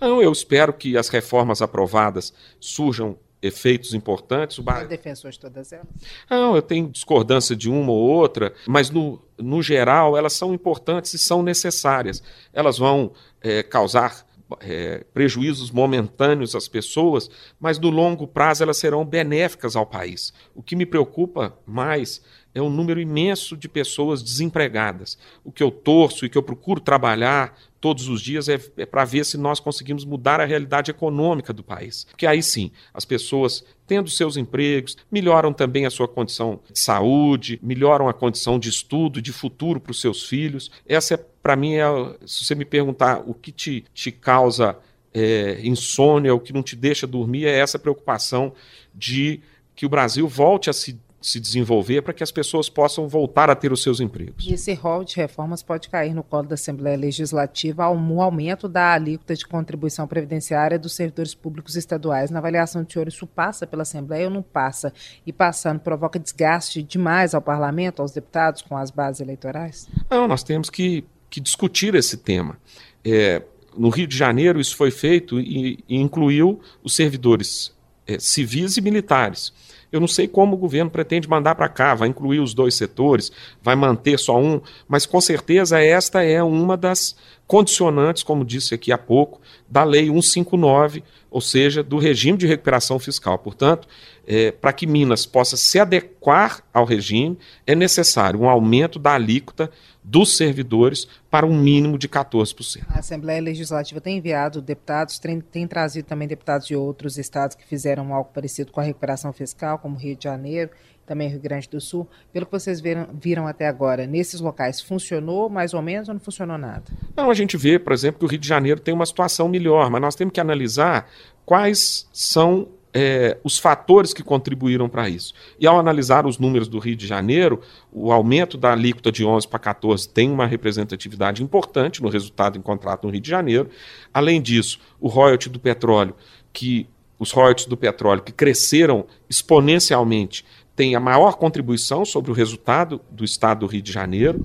Não, 0.01 0.23
eu 0.23 0.33
espero 0.33 0.73
que 0.73 0.97
as 0.97 1.09
reformas 1.09 1.63
aprovadas 1.63 2.33
surjam 2.61 3.19
efeitos 3.43 3.93
importantes. 3.93 4.59
O 4.59 4.63
bar... 4.63 4.87
defensor 4.87 5.31
de 5.33 5.41
todas 5.41 5.73
elas? 5.73 5.87
Não, 6.31 6.55
eu 6.55 6.63
tenho 6.63 6.89
discordância 6.89 7.57
de 7.57 7.69
uma 7.69 7.91
ou 7.91 7.99
outra, 7.99 8.55
mas 8.67 8.89
no, 8.89 9.21
no 9.37 9.61
geral 9.61 10.17
elas 10.17 10.33
são 10.33 10.55
importantes 10.55 11.13
e 11.13 11.19
são 11.19 11.43
necessárias. 11.43 12.23
Elas 12.53 12.79
vão 12.79 13.13
é, 13.41 13.63
causar 13.63 14.25
é, 14.61 15.05
prejuízos 15.13 15.71
momentâneos 15.71 16.55
às 16.55 16.69
pessoas, 16.69 17.29
mas 17.59 17.79
no 17.79 17.91
longo 17.91 18.29
prazo 18.29 18.63
elas 18.63 18.77
serão 18.77 19.05
benéficas 19.05 19.75
ao 19.75 19.87
país. 19.87 20.33
O 20.55 20.63
que 20.63 20.77
me 20.77 20.87
preocupa 20.87 21.59
mais 21.67 22.23
é 22.55 22.61
o 22.61 22.69
número 22.69 23.01
imenso 23.01 23.57
de 23.57 23.69
pessoas 23.69 24.23
desempregadas. 24.23 25.19
O 25.43 25.51
que 25.51 25.63
eu 25.63 25.71
torço 25.71 26.25
e 26.25 26.29
que 26.29 26.39
eu 26.39 26.43
procuro 26.43 26.81
trabalhar 26.81 27.57
todos 27.83 28.09
os 28.09 28.23
dias 28.23 28.49
é, 28.49 28.61
é 28.77 28.87
para 28.87 29.05
ver 29.05 29.27
se 29.27 29.37
nós 29.37 29.59
conseguimos 29.59 30.05
mudar 30.05 30.41
a 30.41 30.45
realidade 30.45 30.93
econômica 30.93 31.53
do 31.53 31.65
país. 31.65 32.05
Porque 32.05 32.29
aí 32.29 32.41
sim, 32.41 32.71
as 32.95 33.05
pessoas 33.05 33.65
tendo 33.89 34.09
seus 34.09 34.37
empregos, 34.37 34.97
melhoram 35.11 35.53
também 35.53 35.85
a 35.85 35.91
sua 35.91 36.07
condição 36.07 36.61
de 36.73 36.79
saúde, 36.79 37.59
melhoram 37.61 38.09
a 38.09 38.15
condição 38.15 38.57
de 38.57 38.69
estudo, 38.69 39.21
de 39.21 39.33
futuro 39.33 39.81
para 39.81 39.91
os 39.91 40.01
seus 40.01 40.23
filhos. 40.23 40.71
Essa, 40.87 41.15
é, 41.15 41.17
para 41.43 41.57
mim, 41.57 41.75
é, 41.75 41.85
se 42.25 42.45
você 42.45 42.55
me 42.55 42.65
perguntar 42.65 43.21
o 43.27 43.35
que 43.35 43.51
te, 43.51 43.85
te 43.93 44.13
causa 44.13 44.79
é, 45.13 45.61
insônia, 45.65 46.33
o 46.33 46.39
que 46.39 46.53
não 46.53 46.63
te 46.63 46.77
deixa 46.77 47.05
dormir, 47.05 47.47
é 47.47 47.59
essa 47.59 47.81
preocupação 47.81 48.53
de 48.95 49.41
que 49.75 49.85
o 49.85 49.89
Brasil 49.89 50.29
volte 50.29 50.71
a 50.71 50.73
se 50.73 51.01
se 51.23 51.39
desenvolver 51.39 52.03
para 52.03 52.13
que 52.13 52.23
as 52.23 52.33
pessoas 52.33 52.69
possam 52.69 53.09
voltar 53.09 53.49
a 53.49 53.55
ter 53.55 53.73
os 53.73 53.83
seus 53.83 54.01
empregos. 54.01 54.45
E 54.47 54.53
esse 54.53 54.75
rol 54.75 55.05
de 55.05 55.17
reformas 55.17 55.63
pode 55.63 55.89
cair 55.89 56.13
no 56.13 56.23
colo 56.23 56.49
da 56.49 56.55
Assembleia 56.55 56.97
Legislativa 56.97 57.85
ao 57.85 57.97
aumento 58.21 58.69
da 58.69 58.93
alíquota 58.93 59.35
de 59.35 59.47
contribuição 59.47 60.07
previdenciária 60.07 60.79
dos 60.79 60.95
servidores 60.95 61.35
públicos 61.35 61.77
estaduais. 61.77 62.31
Na 62.31 62.41
avaliação 62.41 62.83
do 62.83 62.93
senhor, 62.93 63.07
isso 63.07 63.27
passa 63.27 63.67
pela 63.67 63.83
Assembleia 63.83 64.27
ou 64.27 64.35
não 64.35 64.43
passa? 64.43 64.93
E 65.25 65.33
passando, 65.33 65.79
provoca 65.79 66.19
desgaste 66.19 66.83
demais 66.83 67.35
ao 67.35 67.41
parlamento, 67.41 68.03
aos 68.03 68.11
deputados, 68.11 68.61
com 68.61 68.77
as 68.77 68.91
bases 68.91 69.21
eleitorais? 69.21 69.89
Não, 70.11 70.27
nós 70.27 70.43
temos 70.43 70.69
que, 70.69 71.05
que 71.31 71.41
discutir 71.41 71.95
esse 71.95 72.17
tema. 72.17 72.59
É, 73.05 73.43
no 73.77 73.89
Rio 73.89 74.07
de 74.07 74.17
Janeiro, 74.17 74.61
isso 74.61 74.77
foi 74.77 74.91
feito 74.91 75.41
e, 75.41 75.79
e 75.89 75.97
incluiu 75.97 76.61
os 76.83 76.95
servidores 76.95 77.73
é, 78.07 78.19
civis 78.19 78.77
e 78.77 78.81
militares. 78.81 79.53
Eu 79.93 80.01
não 80.01 80.09
sei 80.09 80.27
como 80.27 80.55
o 80.55 80.59
governo 80.59 80.91
pretende 80.91 81.29
mandar 81.29 81.55
para 81.55 81.69
cá, 81.69 81.95
vai 81.95 82.09
incluir 82.09 82.41
os 82.41 82.55
dois 82.55 82.75
setores, 82.75 83.31
vai 83.63 83.77
manter 83.77 84.19
só 84.19 84.41
um, 84.41 84.61
mas 84.89 85.05
com 85.05 85.21
certeza 85.21 85.79
esta 85.79 86.23
é 86.23 86.43
uma 86.43 86.77
das 86.77 87.15
condicionantes, 87.47 88.23
como 88.23 88.45
disse 88.45 88.75
aqui 88.75 88.91
há 88.91 88.97
pouco, 88.97 89.41
da 89.69 89.85
Lei 89.85 90.07
159, 90.07 91.05
ou 91.31 91.41
seja, 91.41 91.83
do 91.83 91.99
regime 91.99 92.39
de 92.39 92.47
recuperação 92.47 92.99
fiscal. 92.99 93.39
Portanto, 93.39 93.87
é, 94.27 94.53
para 94.53 94.73
que 94.73 94.87
Minas 94.87 95.27
possa 95.27 95.57
se 95.57 95.79
adequar 95.79 96.63
ao 96.73 96.85
regime, 96.85 97.39
é 97.67 97.75
necessário 97.75 98.41
um 98.41 98.49
aumento 98.49 98.99
da 98.99 99.15
alíquota 99.15 99.71
dos 100.03 100.37
servidores 100.37 101.07
para 101.31 101.47
um 101.47 101.57
mínimo 101.57 101.97
de 101.97 102.09
14%. 102.09 102.83
A 102.89 102.99
Assembleia 102.99 103.41
Legislativa 103.41 104.01
tem 104.01 104.19
enviado 104.19 104.61
deputados, 104.61 105.19
tem, 105.19 105.41
tem, 105.41 105.67
trazido 105.67 106.07
também 106.07 106.27
deputados 106.27 106.67
de 106.67 106.75
outros 106.75 107.19
estados 107.19 107.57
que 107.57 107.67
fizeram 107.67 108.13
algo 108.13 108.31
parecido 108.33 108.73
com 108.73 108.81
a 108.81 108.85
recuperação 108.85 109.33
fiscal, 109.33 109.79
como 109.79 109.97
Rio 109.97 110.17
de 110.17 110.25
Janeiro, 110.25 110.71
também 111.07 111.29
Rio 111.29 111.41
Grande 111.41 111.69
do 111.69 111.81
Sul. 111.81 112.09
Pelo 112.33 112.47
que 112.47 112.53
vocês 112.53 112.81
viram, 112.81 113.09
viram 113.13 113.47
até 113.47 113.67
agora, 113.67 114.07
nesses 114.07 114.41
locais, 114.41 114.81
funcionou 114.81 115.49
mais 115.49 115.75
ou 115.75 115.83
menos 115.83 116.09
ou 116.09 116.15
não 116.15 116.21
funcionou 116.21 116.59
nada? 116.59 116.85
Não, 117.17 117.31
a 117.31 117.35
gente 117.35 117.57
vê, 117.57 117.79
por 117.79 117.93
exemplo, 117.93 118.21
que 118.21 118.25
o 118.25 118.29
Rio 118.29 118.39
de 118.39 118.49
Janeiro 118.49 118.81
tem 118.81 118.95
uma 118.95 119.07
situação 119.07 119.49
melhor, 119.49 119.91
mas 119.91 120.01
nós 120.01 120.15
temos 120.15 120.33
que 120.33 120.41
analisar 120.41 121.09
quais 121.45 122.09
são 122.13 122.69
é, 122.95 123.39
os 123.43 123.59
fatores 123.59 124.13
que 124.13 124.23
contribuíram 124.23 124.89
para 124.89 125.09
isso. 125.09 125.33
E 125.59 125.67
ao 125.67 125.79
analisar 125.79 126.27
os 126.27 126.39
números 126.39 126.69
do 126.69 126.79
Rio 126.79 126.95
de 126.95 127.07
Janeiro, 127.07 127.61
o 127.91 128.13
aumento 128.13 128.59
da 128.59 128.73
alíquota 128.73 129.11
de 129.11 129.25
11 129.25 129.49
para 129.49 129.59
14 129.59 130.09
tem 130.09 130.31
uma 130.31 130.47
representatividade 130.47 131.43
importante 131.43 132.03
no 132.03 132.09
resultado 132.09 132.59
encontrado 132.59 133.05
no 133.05 133.11
Rio 133.11 133.21
de 133.21 133.31
Janeiro. 133.31 133.71
Além 134.13 134.43
disso, 134.43 134.79
o 135.01 135.09
royalty 135.09 135.49
do 135.49 135.59
petróleo, 135.59 136.15
que 136.53 136.87
os 137.19 137.31
royalties 137.31 137.67
do 137.67 137.77
petróleo 137.77 138.23
que 138.23 138.33
cresceram 138.33 139.07
exponencialmente 139.31 140.45
tem 140.75 140.95
a 140.97 141.01
maior 141.01 141.37
contribuição 141.37 142.05
sobre 142.05 142.31
o 142.31 142.35
resultado 142.35 143.01
do 143.11 143.25
estado 143.25 143.61
do 143.61 143.67
Rio 143.67 143.83
de 143.83 143.93
Janeiro. 143.93 144.45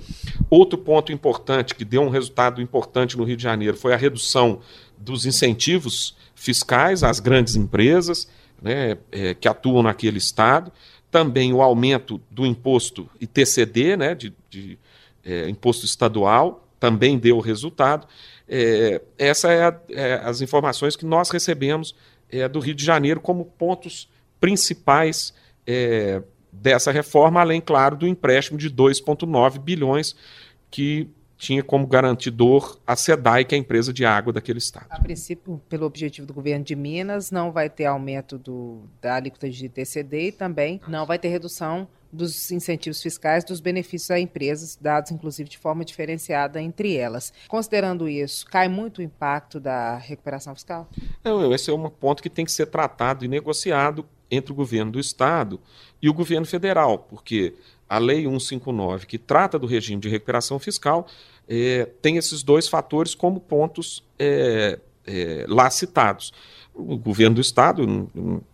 Outro 0.50 0.78
ponto 0.78 1.12
importante 1.12 1.74
que 1.74 1.86
deu 1.86 2.02
um 2.02 2.10
resultado 2.10 2.62
importante 2.62 3.18
no 3.18 3.24
Rio 3.24 3.38
de 3.38 3.44
Janeiro 3.44 3.78
foi 3.78 3.94
a 3.94 3.98
redução 3.98 4.60
dos 4.98 5.26
incentivos 5.26 6.16
fiscais 6.36 7.02
às 7.04 7.20
grandes 7.20 7.56
empresas 7.56 8.28
né, 8.62 8.98
é, 9.12 9.34
que 9.34 9.48
atuam 9.48 9.84
naquele 9.84 10.17
estado, 10.17 10.72
também 11.12 11.54
o 11.54 11.62
aumento 11.62 12.22
do 12.30 12.46
imposto 12.46 13.10
ITCD, 13.20 13.98
né, 13.98 14.15
de, 14.15 14.34
de 14.50 14.78
é, 15.24 15.50
imposto 15.50 15.86
estadual, 15.86 16.67
também 16.80 17.17
deu 17.17 17.39
resultado. 17.39 18.08
É, 18.48 19.02
Essas 19.17 19.52
é, 19.52 19.80
é, 19.89 20.13
as 20.24 20.41
informações 20.41 20.96
que 20.96 21.06
nós 21.06 21.30
recebemos 21.30 21.96
é, 22.30 22.48
do 22.48 22.60
Rio 22.60 22.76
de 22.76 22.84
Janeiro 22.84 23.20
como 23.20 23.46
pontos 23.46 24.10
principais 24.39 25.34
é, 25.65 26.22
dessa 26.52 26.91
reforma, 26.91 27.41
além, 27.41 27.62
claro, 27.62 27.96
do 27.96 28.08
empréstimo 28.08 28.58
de 28.58 28.70
2,9 28.70 29.60
bilhões 29.60 30.15
que 30.70 31.10
tinha 31.38 31.63
como 31.63 31.86
garantidor 31.86 32.80
a 32.86 32.95
SEDAI, 32.95 33.45
que 33.45 33.54
é 33.54 33.58
a 33.58 33.60
empresa 33.60 33.93
de 33.93 34.04
água 34.06 34.34
daquele 34.34 34.58
estado. 34.58 34.88
A 34.89 35.00
princípio, 35.00 35.62
pelo 35.69 35.86
objetivo 35.86 36.26
do 36.26 36.34
governo 36.34 36.65
de 36.65 36.76
Minas, 36.76 37.32
não 37.32 37.52
vai 37.52 37.69
ter 37.69 37.86
aumento 37.86 38.38
do, 38.38 38.82
da 39.02 39.15
alíquota 39.15 39.50
de 39.50 39.69
TCD 39.69 40.28
e 40.30 40.32
também 40.32 40.82
não 40.88 41.06
vai 41.06 41.19
ter 41.19 41.28
redução 41.28 41.88
dos 42.12 42.52
incentivos 42.52 43.02
fiscais, 43.02 43.43
dos 43.43 43.60
benefícios 43.60 44.10
a 44.12 44.19
empresas, 44.19 44.78
dados 44.80 45.12
inclusive 45.12 45.50
de 45.50 45.58
forma 45.58 45.84
diferenciada 45.84 46.62
entre 46.62 46.95
elas. 46.95 47.34
Considerando 47.47 48.08
isso, 48.08 48.45
cai 48.45 48.67
muito 48.67 49.00
o 49.00 49.02
impacto 49.02 49.60
da 49.60 49.97
recuperação 49.97 50.56
fiscal? 50.56 50.89
Não, 51.23 51.54
esse 51.54 51.69
é 51.69 51.73
um 51.73 51.89
ponto 51.89 52.23
que 52.23 52.30
tem 52.30 52.45
que 52.45 52.52
ser 52.52 52.67
tratado 52.67 53.26
e 53.26 53.28
negociado 53.28 54.06
entre 54.30 54.52
o 54.52 54.56
governo 54.56 54.91
do 54.91 55.00
estado 55.00 55.60
e 56.02 56.10
o 56.10 56.13
governo 56.13 56.45
federal, 56.45 57.00
porque 57.00 57.54
a 57.89 57.97
Lei 57.97 58.23
159, 58.23 59.06
que 59.06 59.17
trata 59.17 59.58
do 59.58 59.67
regime 59.67 60.02
de 60.02 60.10
recuperação 60.10 60.60
fiscal, 60.60 61.08
é, 61.47 61.88
tem 62.02 62.17
esses 62.17 62.43
dois 62.43 62.67
fatores 62.67 63.15
como 63.15 63.39
pontos 63.39 64.04
é, 64.19 64.80
é, 65.06 65.45
lá 65.47 65.69
citados. 65.69 66.34
O 66.73 66.95
governo 66.95 67.36
do 67.36 67.41
Estado, 67.41 68.08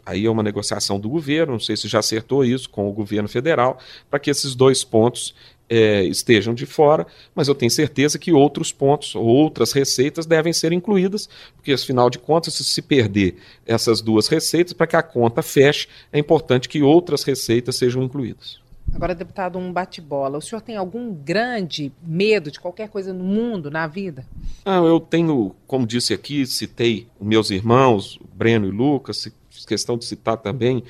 aí 0.06 0.26
é 0.26 0.32
uma 0.32 0.44
negociação 0.44 0.98
do 0.98 1.10
governo, 1.10 1.54
não 1.54 1.60
sei 1.60 1.76
se 1.76 1.90
já 1.90 2.00
acertou 2.00 2.46
isso 2.46 2.70
com 2.70 2.88
o 2.88 2.94
governo 2.94 3.28
federal, 3.28 3.78
para 4.10 4.18
que 4.18 4.30
esses 4.30 4.56
dois 4.56 4.82
pontos 4.82 5.36
é, 5.70 6.04
estejam 6.04 6.54
de 6.54 6.66
fora, 6.66 7.06
mas 7.34 7.48
eu 7.48 7.56
tenho 7.56 7.72
certeza 7.72 8.20
que 8.20 8.32
outros 8.32 8.72
pontos, 8.72 9.16
outras 9.16 9.74
receitas 9.74 10.26
devem 10.26 10.54
ser 10.54 10.72
incluídas, 10.72 11.28
porque 11.56 11.74
afinal 11.74 12.10
de 12.10 12.20
contas, 12.20 12.54
se 12.54 12.64
se 12.64 12.82
perder 12.82 13.36
essas 13.66 14.00
duas 14.00 14.28
receitas, 14.28 14.72
para 14.72 14.88
que 14.88 14.96
a 14.96 15.04
conta 15.04 15.42
feche, 15.42 15.88
é 16.12 16.20
importante 16.20 16.70
que 16.70 16.82
outras 16.82 17.24
receitas 17.24 17.76
sejam 17.76 18.04
incluídas. 18.04 18.63
Agora, 18.94 19.16
deputado, 19.16 19.58
um 19.58 19.74
bate-bola. 19.74 20.38
O 20.38 20.42
senhor 20.42 20.62
tem 20.62 20.78
algum 20.78 21.14
grande 21.14 21.92
medo 22.02 22.52
de 22.52 22.60
qualquer 22.60 22.90
coisa 22.90 23.12
no 23.12 23.24
mundo, 23.24 23.72
na 23.72 23.88
vida? 23.88 24.26
Ah, 24.64 24.78
eu 24.78 25.00
tenho, 25.00 25.56
como 25.66 25.88
disse 25.88 26.14
aqui, 26.14 26.46
citei 26.46 27.08
meus 27.20 27.50
irmãos, 27.50 28.20
Breno 28.34 28.68
e 28.68 28.72
Lucas, 28.72 29.32
fiz 29.50 29.66
questão 29.66 29.98
de 29.98 30.06
citar 30.06 30.38
também, 30.38 30.84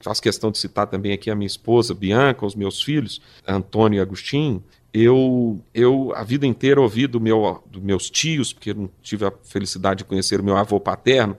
faço 0.00 0.22
questão 0.22 0.50
de 0.50 0.58
citar 0.58 0.86
também 0.86 1.12
aqui 1.12 1.30
a 1.30 1.34
minha 1.34 1.46
esposa, 1.46 1.94
Bianca, 1.94 2.46
os 2.46 2.54
meus 2.54 2.82
filhos, 2.82 3.20
Antônio 3.46 3.98
e 3.98 4.00
Agostinho. 4.00 4.62
Eu, 4.94 5.60
eu 5.72 6.12
a 6.14 6.22
vida 6.22 6.46
inteira 6.46 6.80
ouvi 6.80 7.06
do 7.06 7.18
meu, 7.18 7.62
dos 7.66 7.82
meus 7.82 8.10
tios, 8.10 8.52
porque 8.52 8.74
não 8.74 8.90
tive 9.02 9.24
a 9.24 9.32
felicidade 9.42 9.98
de 9.98 10.04
conhecer 10.04 10.40
o 10.40 10.44
meu 10.44 10.56
avô 10.56 10.78
paterno, 10.78 11.36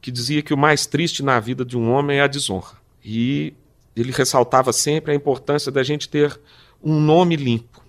que 0.00 0.10
dizia 0.10 0.42
que 0.42 0.52
o 0.52 0.58
mais 0.58 0.84
triste 0.84 1.22
na 1.22 1.38
vida 1.40 1.64
de 1.64 1.76
um 1.76 1.90
homem 1.90 2.18
é 2.18 2.22
a 2.22 2.26
desonra. 2.26 2.76
E 3.04 3.54
ele 4.00 4.12
ressaltava 4.12 4.72
sempre 4.72 5.12
a 5.12 5.14
importância 5.14 5.70
da 5.72 5.82
gente 5.82 6.08
ter 6.08 6.38
um 6.82 7.00
nome 7.00 7.36
limpo, 7.36 7.82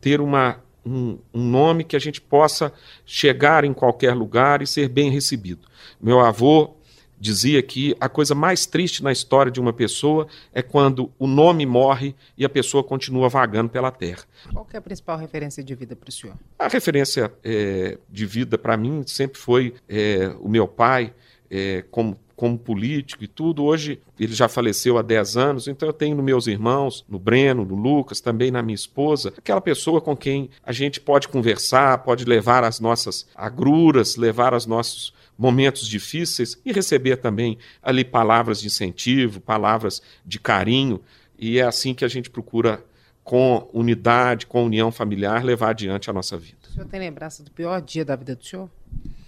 ter 0.00 0.20
uma, 0.20 0.60
um, 0.84 1.18
um, 1.32 1.42
nome 1.42 1.84
que 1.84 1.96
a 1.96 1.98
gente 1.98 2.20
possa 2.20 2.72
chegar 3.04 3.64
em 3.64 3.72
qualquer 3.72 4.14
lugar 4.14 4.62
e 4.62 4.66
ser 4.66 4.88
bem 4.88 5.10
recebido. 5.10 5.66
Meu 6.00 6.20
avô 6.20 6.74
dizia 7.22 7.62
que 7.62 7.94
a 8.00 8.08
coisa 8.08 8.34
mais 8.34 8.66
triste 8.66 9.00
na 9.00 9.12
história 9.12 9.52
de 9.52 9.60
uma 9.60 9.72
pessoa 9.72 10.26
é 10.52 10.60
quando 10.60 11.08
o 11.20 11.28
nome 11.28 11.64
morre 11.64 12.16
e 12.36 12.44
a 12.44 12.48
pessoa 12.48 12.82
continua 12.82 13.28
vagando 13.28 13.70
pela 13.70 13.92
terra. 13.92 14.24
Qual 14.52 14.66
é 14.72 14.76
a 14.76 14.80
principal 14.80 15.16
referência 15.16 15.62
de 15.62 15.72
vida 15.72 15.94
para 15.94 16.08
o 16.08 16.12
senhor? 16.12 16.34
A 16.58 16.66
referência 16.66 17.32
é, 17.44 17.96
de 18.10 18.26
vida 18.26 18.58
para 18.58 18.76
mim 18.76 19.04
sempre 19.06 19.38
foi 19.38 19.74
é, 19.88 20.34
o 20.40 20.48
meu 20.48 20.66
pai, 20.66 21.14
é, 21.48 21.84
como 21.92 22.18
como 22.36 22.58
político 22.58 23.24
e 23.24 23.26
tudo. 23.26 23.64
Hoje 23.64 24.00
ele 24.18 24.34
já 24.34 24.48
faleceu 24.48 24.98
há 24.98 25.02
10 25.02 25.36
anos, 25.36 25.68
então 25.68 25.88
eu 25.88 25.92
tenho 25.92 26.16
nos 26.16 26.24
meus 26.24 26.46
irmãos, 26.46 27.04
no 27.08 27.18
Breno, 27.18 27.64
no 27.64 27.74
Lucas, 27.74 28.20
também 28.20 28.50
na 28.50 28.62
minha 28.62 28.74
esposa, 28.74 29.32
aquela 29.36 29.60
pessoa 29.60 30.00
com 30.00 30.16
quem 30.16 30.50
a 30.64 30.72
gente 30.72 31.00
pode 31.00 31.28
conversar, 31.28 31.98
pode 31.98 32.24
levar 32.24 32.64
as 32.64 32.80
nossas 32.80 33.26
agruras, 33.34 34.16
levar 34.16 34.54
os 34.54 34.66
nossos 34.66 35.12
momentos 35.36 35.86
difíceis 35.86 36.60
e 36.64 36.72
receber 36.72 37.16
também 37.16 37.58
ali 37.82 38.04
palavras 38.04 38.60
de 38.60 38.66
incentivo, 38.66 39.40
palavras 39.40 40.02
de 40.24 40.38
carinho. 40.38 41.00
E 41.38 41.58
é 41.58 41.62
assim 41.62 41.94
que 41.94 42.04
a 42.04 42.08
gente 42.08 42.30
procura, 42.30 42.84
com 43.24 43.68
unidade, 43.72 44.46
com 44.46 44.64
união 44.64 44.92
familiar, 44.92 45.44
levar 45.44 45.70
adiante 45.70 46.10
a 46.10 46.12
nossa 46.12 46.36
vida. 46.36 46.58
O 46.68 46.72
senhor 46.72 46.86
tem 46.86 47.00
lembrança 47.00 47.42
do 47.42 47.50
pior 47.50 47.80
dia 47.80 48.04
da 48.04 48.16
vida 48.16 48.34
do 48.36 48.44
senhor? 48.44 48.70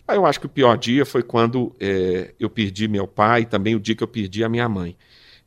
Ah, 0.06 0.14
eu 0.14 0.26
acho 0.26 0.38
que 0.38 0.46
o 0.46 0.50
pior 0.50 0.76
dia 0.76 1.06
foi 1.06 1.22
quando 1.22 1.74
é, 1.80 2.34
eu 2.38 2.50
perdi 2.50 2.86
meu 2.86 3.06
pai 3.06 3.42
e 3.42 3.46
também 3.46 3.74
o 3.74 3.80
dia 3.80 3.94
que 3.94 4.02
eu 4.02 4.08
perdi 4.08 4.44
a 4.44 4.48
minha 4.48 4.68
mãe. 4.68 4.96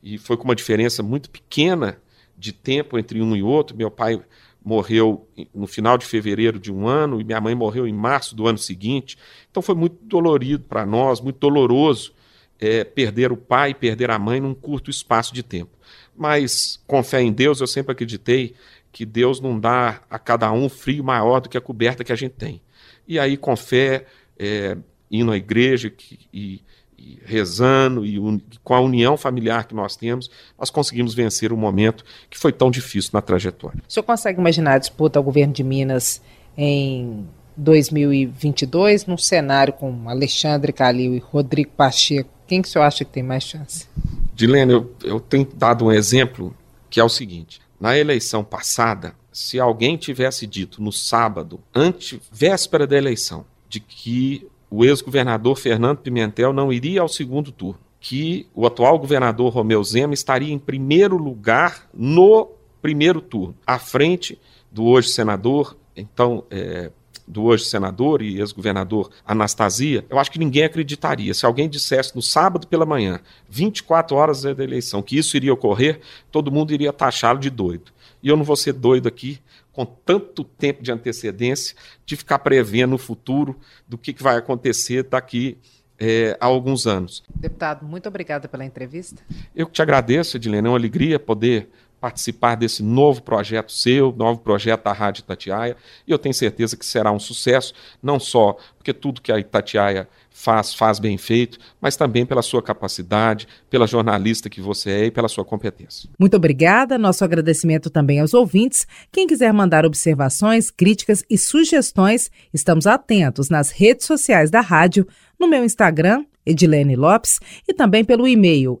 E 0.02 0.18
foi 0.18 0.36
com 0.36 0.44
uma 0.44 0.54
diferença 0.54 1.02
muito 1.02 1.30
pequena 1.30 2.00
de 2.36 2.52
tempo 2.52 2.98
entre 2.98 3.22
um 3.22 3.36
e 3.36 3.42
outro. 3.42 3.76
Meu 3.76 3.90
pai 3.90 4.20
morreu 4.64 5.28
no 5.54 5.66
final 5.66 5.96
de 5.96 6.04
fevereiro 6.04 6.58
de 6.58 6.72
um 6.72 6.86
ano 6.88 7.20
e 7.20 7.24
minha 7.24 7.40
mãe 7.40 7.54
morreu 7.54 7.86
em 7.86 7.92
março 7.92 8.34
do 8.34 8.46
ano 8.46 8.58
seguinte. 8.58 9.16
Então 9.50 9.62
foi 9.62 9.74
muito 9.74 9.96
dolorido 10.02 10.64
para 10.64 10.84
nós, 10.84 11.20
muito 11.20 11.38
doloroso 11.38 12.12
é, 12.60 12.82
perder 12.84 13.30
o 13.30 13.36
pai, 13.36 13.72
perder 13.74 14.10
a 14.10 14.18
mãe 14.18 14.40
num 14.40 14.54
curto 14.54 14.90
espaço 14.90 15.32
de 15.32 15.42
tempo. 15.42 15.70
Mas 16.16 16.82
com 16.86 17.02
fé 17.02 17.22
em 17.22 17.32
Deus, 17.32 17.60
eu 17.60 17.66
sempre 17.66 17.92
acreditei 17.92 18.54
que 18.90 19.06
Deus 19.06 19.40
não 19.40 19.58
dá 19.58 20.02
a 20.10 20.18
cada 20.18 20.50
um 20.50 20.68
frio 20.68 21.04
maior 21.04 21.40
do 21.40 21.48
que 21.48 21.56
a 21.56 21.60
coberta 21.60 22.02
que 22.02 22.12
a 22.12 22.16
gente 22.16 22.32
tem. 22.32 22.60
E 23.06 23.18
aí, 23.18 23.36
com 23.36 23.54
fé, 23.56 24.06
é, 24.38 24.76
indo 25.10 25.30
à 25.30 25.36
igreja 25.36 25.92
e, 26.32 26.62
e 26.98 27.18
rezando 27.24 28.04
e 28.04 28.18
un, 28.18 28.40
com 28.62 28.74
a 28.74 28.80
união 28.80 29.16
familiar 29.16 29.66
que 29.66 29.74
nós 29.74 29.96
temos, 29.96 30.30
nós 30.58 30.70
conseguimos 30.70 31.14
vencer 31.14 31.52
o 31.52 31.54
um 31.54 31.58
momento 31.58 32.04
que 32.28 32.38
foi 32.38 32.52
tão 32.52 32.70
difícil 32.70 33.10
na 33.12 33.22
trajetória. 33.22 33.82
O 33.88 33.92
senhor 33.92 34.04
consegue 34.04 34.38
imaginar 34.40 34.74
a 34.74 34.78
disputa 34.78 35.18
ao 35.18 35.22
governo 35.22 35.52
de 35.52 35.62
Minas 35.62 36.20
em 36.56 37.26
2022, 37.56 39.06
num 39.06 39.18
cenário 39.18 39.72
com 39.72 40.08
Alexandre 40.08 40.72
Calil 40.72 41.14
e 41.14 41.18
Rodrigo 41.18 41.70
Pacheco? 41.76 42.30
Quem 42.46 42.62
que 42.62 42.68
o 42.68 42.70
senhor 42.70 42.84
acha 42.84 43.04
que 43.04 43.12
tem 43.12 43.22
mais 43.22 43.44
chance? 43.44 43.86
Dilene, 44.34 44.72
eu, 44.72 44.94
eu 45.04 45.20
tenho 45.20 45.46
dado 45.54 45.84
um 45.84 45.92
exemplo 45.92 46.56
que 46.88 47.00
é 47.00 47.04
o 47.04 47.08
seguinte: 47.08 47.60
na 47.80 47.96
eleição 47.96 48.42
passada, 48.42 49.14
se 49.32 49.60
alguém 49.60 49.96
tivesse 49.96 50.46
dito 50.46 50.82
no 50.82 50.92
sábado, 50.92 51.60
ante 51.74 52.20
véspera 52.32 52.86
da 52.86 52.96
eleição, 52.96 53.44
de 53.68 53.80
que 53.80 54.46
o 54.70 54.84
ex-governador 54.84 55.56
Fernando 55.56 55.98
Pimentel 55.98 56.52
não 56.52 56.72
iria 56.72 57.00
ao 57.00 57.08
segundo 57.08 57.50
turno, 57.50 57.80
que 58.00 58.46
o 58.54 58.66
atual 58.66 58.98
governador 58.98 59.52
Romeu 59.52 59.82
Zema 59.82 60.14
estaria 60.14 60.52
em 60.52 60.58
primeiro 60.58 61.16
lugar 61.16 61.88
no 61.92 62.50
primeiro 62.80 63.20
turno, 63.20 63.54
à 63.66 63.78
frente 63.78 64.38
do 64.70 64.84
hoje 64.84 65.08
senador, 65.08 65.76
então 65.96 66.44
é, 66.50 66.90
do 67.28 67.44
hoje 67.44 67.64
senador 67.64 68.22
e 68.22 68.38
ex-governador 68.38 69.10
Anastasia, 69.26 70.04
eu 70.08 70.18
acho 70.18 70.30
que 70.30 70.38
ninguém 70.38 70.64
acreditaria. 70.64 71.34
Se 71.34 71.44
alguém 71.44 71.68
dissesse 71.68 72.16
no 72.16 72.22
sábado 72.22 72.66
pela 72.66 72.86
manhã, 72.86 73.20
24 73.48 74.16
horas 74.16 74.42
da 74.42 74.64
eleição, 74.64 75.02
que 75.02 75.18
isso 75.18 75.36
iria 75.36 75.52
ocorrer, 75.52 76.00
todo 76.32 76.50
mundo 76.50 76.72
iria 76.72 76.92
taxá-lo 76.92 77.38
de 77.38 77.50
doido. 77.50 77.92
E 78.22 78.28
eu 78.28 78.36
não 78.36 78.44
vou 78.44 78.56
ser 78.56 78.72
doido 78.72 79.08
aqui 79.08 79.40
com 79.72 79.84
tanto 79.84 80.42
tempo 80.42 80.82
de 80.82 80.90
antecedência, 80.90 81.76
de 82.04 82.16
ficar 82.16 82.40
prevendo 82.40 82.94
o 82.94 82.98
futuro 82.98 83.58
do 83.86 83.96
que, 83.96 84.12
que 84.12 84.22
vai 84.22 84.36
acontecer 84.36 85.04
daqui 85.04 85.56
é, 85.98 86.36
há 86.40 86.46
alguns 86.46 86.86
anos. 86.86 87.22
Deputado, 87.34 87.84
muito 87.84 88.08
obrigada 88.08 88.48
pela 88.48 88.64
entrevista. 88.64 89.22
Eu 89.54 89.66
que 89.66 89.72
te 89.72 89.82
agradeço, 89.82 90.36
Edilene, 90.36 90.66
é 90.66 90.70
uma 90.70 90.78
alegria 90.78 91.18
poder 91.18 91.68
participar 92.00 92.54
desse 92.54 92.82
novo 92.82 93.22
projeto 93.22 93.72
seu, 93.72 94.12
novo 94.16 94.40
projeto 94.40 94.84
da 94.84 94.92
Rádio 94.92 95.20
Itatiaia, 95.20 95.76
e 96.06 96.10
eu 96.10 96.18
tenho 96.18 96.34
certeza 96.34 96.76
que 96.76 96.86
será 96.86 97.12
um 97.12 97.18
sucesso, 97.18 97.74
não 98.02 98.18
só 98.20 98.56
porque 98.76 98.92
tudo 98.92 99.20
que 99.20 99.32
a 99.32 99.38
Itatiaia 99.38 100.08
faz, 100.30 100.72
faz 100.72 100.98
bem 101.00 101.18
feito, 101.18 101.58
mas 101.80 101.96
também 101.96 102.24
pela 102.24 102.42
sua 102.42 102.62
capacidade, 102.62 103.48
pela 103.68 103.86
jornalista 103.86 104.48
que 104.48 104.60
você 104.60 104.90
é 104.90 105.04
e 105.06 105.10
pela 105.10 105.28
sua 105.28 105.44
competência. 105.44 106.08
Muito 106.18 106.36
obrigada. 106.36 106.96
Nosso 106.96 107.24
agradecimento 107.24 107.90
também 107.90 108.20
aos 108.20 108.34
ouvintes. 108.34 108.86
Quem 109.10 109.26
quiser 109.26 109.52
mandar 109.52 109.84
observações, 109.84 110.70
críticas 110.70 111.24
e 111.28 111.36
sugestões, 111.36 112.30
estamos 112.54 112.86
atentos 112.86 113.50
nas 113.50 113.70
redes 113.70 114.06
sociais 114.06 114.48
da 114.48 114.60
rádio, 114.60 115.06
no 115.38 115.48
meu 115.48 115.64
Instagram, 115.64 116.24
Edilene 116.46 116.96
Lopes, 116.96 117.40
e 117.66 117.74
também 117.74 118.04
pelo 118.04 118.26
e-mail 118.26 118.80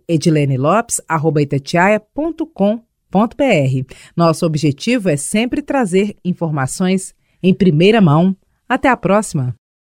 edilenelopes.com 3.14 3.94
nosso 4.16 4.44
objetivo 4.44 5.08
é 5.08 5.16
sempre 5.16 5.62
trazer 5.62 6.16
informações 6.24 7.14
em 7.42 7.54
primeira 7.54 8.00
mão. 8.00 8.36
Até 8.68 8.88
a 8.88 8.96
próxima! 8.96 9.57